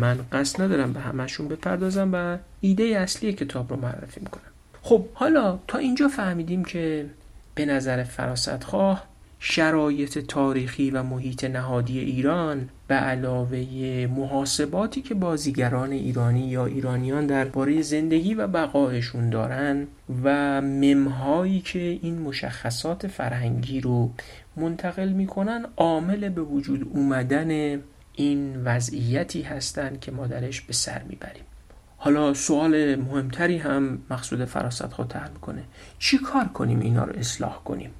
من 0.00 0.18
قصد 0.32 0.62
ندارم 0.62 0.92
به 0.92 1.00
همشون 1.00 1.48
بپردازم 1.48 2.10
و 2.12 2.38
ایده 2.60 2.84
اصلی 2.84 3.32
کتاب 3.32 3.70
رو 3.70 3.80
معرفی 3.80 4.20
می‌کنم. 4.20 4.42
خب 4.82 5.04
حالا 5.14 5.58
تا 5.68 5.78
اینجا 5.78 6.08
فهمیدیم 6.08 6.64
که 6.64 7.06
به 7.54 7.64
نظر 7.66 8.04
فراست 8.04 8.64
خواه 8.64 9.09
شرایط 9.42 10.18
تاریخی 10.18 10.90
و 10.90 11.02
محیط 11.02 11.44
نهادی 11.44 11.98
ایران 11.98 12.68
به 12.86 12.94
علاوه 12.94 13.58
محاسباتی 14.16 15.02
که 15.02 15.14
بازیگران 15.14 15.92
ایرانی 15.92 16.48
یا 16.48 16.66
ایرانیان 16.66 17.26
درباره 17.26 17.82
زندگی 17.82 18.34
و 18.34 18.46
بقایشون 18.46 19.30
دارن 19.30 19.86
و 20.24 20.60
ممهایی 20.60 21.60
که 21.60 21.78
این 21.78 22.18
مشخصات 22.18 23.06
فرهنگی 23.06 23.80
رو 23.80 24.10
منتقل 24.56 25.08
می‌کنن 25.08 25.66
عامل 25.76 26.28
به 26.28 26.42
وجود 26.42 26.90
اومدن 26.94 27.80
این 28.14 28.64
وضعیتی 28.64 29.42
هستند 29.42 30.00
که 30.00 30.12
ما 30.12 30.26
درش 30.26 30.60
به 30.60 30.72
سر 30.72 31.02
می‌بریم. 31.08 31.44
حالا 31.96 32.34
سوال 32.34 32.96
مهمتری 32.96 33.58
هم 33.58 33.98
مقصود 34.10 34.44
فراست 34.44 34.86
خود 34.86 35.08
طرح 35.08 35.30
می‌کنه. 35.30 35.62
چی 35.98 36.18
کار 36.18 36.44
کنیم 36.44 36.80
اینا 36.80 37.04
رو 37.04 37.18
اصلاح 37.18 37.62
کنیم؟ 37.64 37.90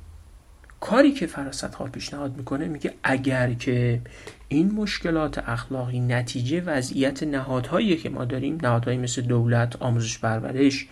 کاری 0.81 1.13
که 1.13 1.27
فراست 1.27 1.75
خواه 1.75 1.91
پیشنهاد 1.91 2.37
می‌کنه 2.37 2.69
میگه 2.69 2.95
اگر 3.03 3.53
که 3.53 4.01
این 4.49 4.73
مشکلات 4.73 5.39
اخلاقی 5.39 6.01
نتیجه 6.01 6.61
وضعیت 6.61 7.23
نهادهایی 7.23 7.97
که 7.97 8.11
ما 8.11 8.25
داریم 8.25 8.59
نهادهایی 8.63 8.99
مثل 8.99 9.23
دولت 9.23 9.77
آموزش 9.83 10.19
پرورش 10.19 10.87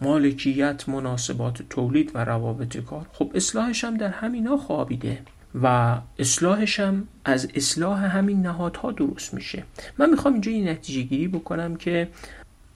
مالکیت 0.00 0.88
مناسبات 0.88 1.62
تولید 1.70 2.10
و 2.14 2.24
روابط 2.24 2.76
کار 2.76 3.06
خب 3.12 3.30
اصلاحش 3.34 3.84
هم 3.84 3.96
در 3.96 4.08
همینا 4.08 4.56
خوابیده 4.56 5.18
و 5.62 5.96
اصلاحش 6.18 6.80
هم 6.80 7.08
از 7.24 7.48
اصلاح 7.54 8.16
همین 8.16 8.42
نهادها 8.42 8.92
درست 8.92 9.34
میشه. 9.34 9.64
من 9.98 10.10
می‌خوام 10.10 10.34
اینجا 10.34 10.52
این 10.52 10.68
نتیجه 10.68 11.02
گیری 11.02 11.28
بکنم 11.28 11.76
که 11.76 12.08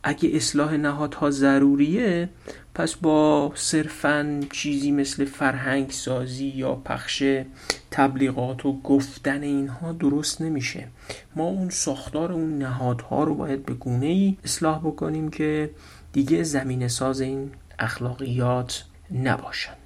اگه 0.07 0.31
اصلاح 0.33 0.77
نهادها 0.77 1.31
ضروریه 1.31 2.29
پس 2.75 2.95
با 2.95 3.53
صرفا 3.55 4.41
چیزی 4.53 4.93
مثل 4.93 5.25
فرهنگ 5.25 5.91
سازی 5.91 6.47
یا 6.47 6.75
پخش 6.75 7.25
تبلیغات 7.91 8.67
و 8.67 8.81
گفتن 8.81 9.43
اینها 9.43 9.93
درست 9.93 10.43
نمیشه. 10.43 10.89
ما 11.37 11.45
اون 11.45 11.71
ساختار 11.71 12.33
اون 12.33 12.59
نهادها 12.59 13.25
رو 13.25 13.35
باید 13.35 13.67
به 13.67 13.75
گونه 13.75 14.07
ای 14.07 14.37
اصلاح 14.45 14.79
بکنیم 14.79 15.31
که 15.31 15.71
دیگه 16.13 16.43
زمین 16.43 16.89
ساز 16.89 17.21
این 17.21 17.51
اخلاقیات 17.79 18.85
نباشن. 19.23 19.84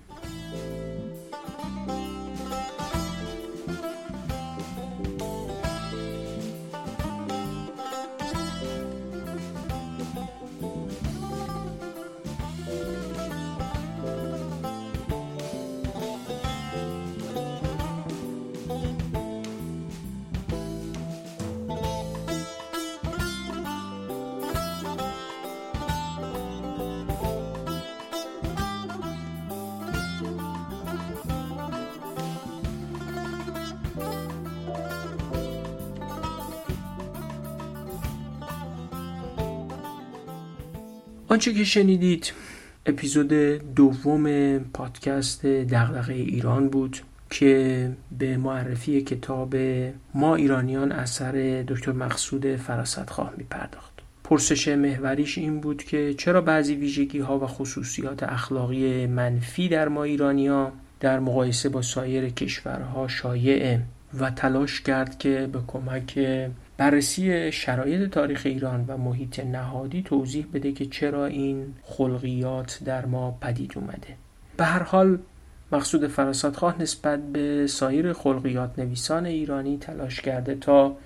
آنچه 41.30 41.54
که 41.54 41.64
شنیدید 41.64 42.32
اپیزود 42.86 43.28
دوم 43.74 44.58
پادکست 44.58 45.46
دغدغه 45.46 46.14
ایران 46.14 46.68
بود 46.68 46.98
که 47.30 47.92
به 48.18 48.36
معرفی 48.36 49.00
کتاب 49.00 49.56
ما 50.14 50.34
ایرانیان 50.34 50.92
اثر 50.92 51.64
دکتر 51.68 51.92
مقصود 51.92 52.56
فراستخواه 52.56 53.34
می 53.36 53.44
پرداخت 53.44 53.92
پرسش 54.24 54.68
محوریش 54.68 55.38
این 55.38 55.60
بود 55.60 55.84
که 55.84 56.14
چرا 56.14 56.40
بعضی 56.40 56.74
ویژگی 56.74 57.18
ها 57.18 57.38
و 57.38 57.46
خصوصیات 57.46 58.22
اخلاقی 58.22 59.06
منفی 59.06 59.68
در 59.68 59.88
ما 59.88 60.04
ایرانیا 60.04 60.72
در 61.00 61.20
مقایسه 61.20 61.68
با 61.68 61.82
سایر 61.82 62.28
کشورها 62.28 63.08
شایعه 63.08 63.82
و 64.20 64.30
تلاش 64.30 64.80
کرد 64.80 65.18
که 65.18 65.48
به 65.52 65.58
کمک 65.66 66.18
بررسی 66.78 67.52
شرایط 67.52 68.10
تاریخ 68.10 68.42
ایران 68.44 68.84
و 68.88 68.96
محیط 68.96 69.40
نهادی 69.40 70.02
توضیح 70.02 70.46
بده 70.54 70.72
که 70.72 70.86
چرا 70.86 71.26
این 71.26 71.74
خلقیات 71.82 72.78
در 72.84 73.06
ما 73.06 73.38
پدید 73.40 73.72
اومده. 73.76 74.16
به 74.56 74.64
هر 74.64 74.82
حال 74.82 75.18
مقصود 75.72 76.06
فراسادخواه 76.06 76.82
نسبت 76.82 77.32
به 77.32 77.66
سایر 77.66 78.12
خلقیات 78.12 78.78
نویسان 78.78 79.26
ایرانی 79.26 79.78
تلاش 79.78 80.20
کرده 80.20 80.54
تا 80.54 80.96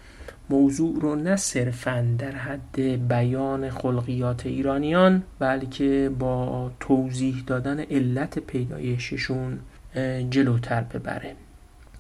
موضوع 0.51 1.01
رو 1.01 1.15
نه 1.15 1.37
صرفا 1.37 2.07
در 2.19 2.33
حد 2.33 2.81
بیان 3.09 3.71
خلقیات 3.71 4.47
ایرانیان 4.47 5.23
بلکه 5.39 6.11
با 6.19 6.71
توضیح 6.81 7.43
دادن 7.47 7.81
علت 7.81 8.39
پیدایششون 8.39 9.59
جلوتر 10.31 10.81
ببره. 10.81 11.35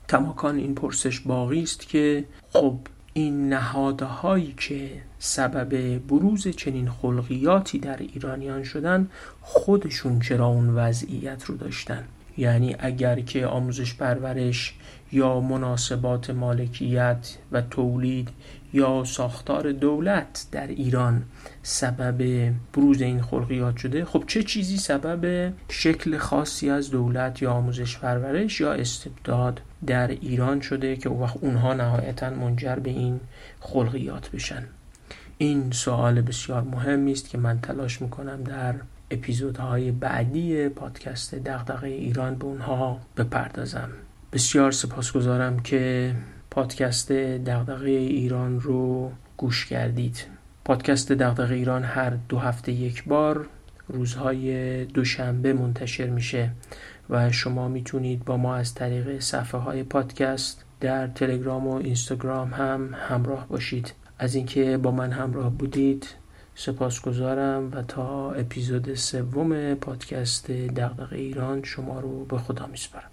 کماکان 0.08 0.56
این 0.56 0.74
پرسش 0.74 1.20
باقی 1.20 1.62
است 1.62 1.88
که 1.88 2.24
خب 2.52 2.78
این 3.14 3.48
نهادهایی 3.48 4.54
که 4.56 4.90
سبب 5.18 5.98
بروز 5.98 6.48
چنین 6.48 6.90
خلقیاتی 6.90 7.78
در 7.78 7.96
ایرانیان 7.96 8.62
شدن 8.62 9.10
خودشون 9.40 10.20
چرا 10.20 10.46
اون 10.46 10.68
وضعیت 10.68 11.44
رو 11.44 11.56
داشتن؟ 11.56 12.04
یعنی 12.36 12.76
اگر 12.78 13.20
که 13.20 13.46
آموزش 13.46 13.94
پرورش 13.94 14.74
یا 15.12 15.40
مناسبات 15.40 16.30
مالکیت 16.30 17.36
و 17.52 17.60
تولید 17.60 18.28
یا 18.72 19.04
ساختار 19.04 19.72
دولت 19.72 20.46
در 20.52 20.66
ایران 20.66 21.22
سبب 21.62 22.52
بروز 22.72 23.02
این 23.02 23.22
خلقیات 23.22 23.76
شده 23.76 24.04
خب 24.04 24.24
چه 24.26 24.42
چیزی 24.42 24.76
سبب 24.76 25.52
شکل 25.68 26.18
خاصی 26.18 26.70
از 26.70 26.90
دولت 26.90 27.42
یا 27.42 27.52
آموزش 27.52 27.98
پرورش 27.98 28.60
یا 28.60 28.72
استبداد 28.72 29.60
در 29.86 30.08
ایران 30.08 30.60
شده 30.60 30.96
که 30.96 31.08
وقت 31.08 31.36
اونها 31.40 31.74
نهایتا 31.74 32.30
منجر 32.30 32.76
به 32.76 32.90
این 32.90 33.20
خلقیات 33.60 34.30
بشن. 34.30 34.62
این 35.38 35.70
سوال 35.70 36.20
بسیار 36.20 36.62
مهمی 36.62 37.12
است 37.12 37.28
که 37.28 37.38
من 37.38 37.60
تلاش 37.60 38.02
می‌کنم 38.02 38.42
در 38.44 38.74
اپیزودهای 39.10 39.92
بعدی 39.92 40.68
پادکست 40.68 41.34
دغدغه 41.34 41.88
ایران 41.88 42.34
به 42.34 42.44
اونها 42.44 43.00
بپردازم. 43.16 43.88
بسیار 44.32 44.72
سپاسگزارم 44.72 45.60
که 45.60 46.14
پادکست 46.50 47.12
دغدغه 47.12 47.90
ایران 47.90 48.60
رو 48.60 49.12
گوش 49.36 49.66
کردید. 49.66 50.24
پادکست 50.64 51.12
دغدغه 51.12 51.54
ایران 51.54 51.84
هر 51.84 52.10
دو 52.28 52.38
هفته 52.38 52.72
یک 52.72 53.04
بار 53.04 53.48
روزهای 53.88 54.84
دوشنبه 54.84 55.52
منتشر 55.52 56.06
میشه. 56.06 56.50
و 57.12 57.30
شما 57.30 57.68
می‌تونید 57.68 58.24
با 58.24 58.36
ما 58.36 58.54
از 58.56 58.74
طریق 58.74 59.20
صفحه 59.20 59.60
های 59.60 59.82
پادکست 59.82 60.64
در 60.80 61.06
تلگرام 61.06 61.66
و 61.66 61.74
اینستاگرام 61.74 62.50
هم 62.50 62.94
همراه 62.94 63.48
باشید. 63.48 63.92
از 64.18 64.34
اینکه 64.34 64.76
با 64.76 64.90
من 64.90 65.12
همراه 65.12 65.50
بودید 65.50 66.08
سپاسگزارم 66.54 67.70
و 67.72 67.82
تا 67.82 68.32
اپیزود 68.32 68.94
سوم 68.94 69.74
پادکست 69.74 70.50
دغدغه 70.50 71.16
ایران 71.16 71.62
شما 71.62 72.00
رو 72.00 72.24
به 72.24 72.38
خدا 72.38 72.66
میسپارم. 72.66 73.10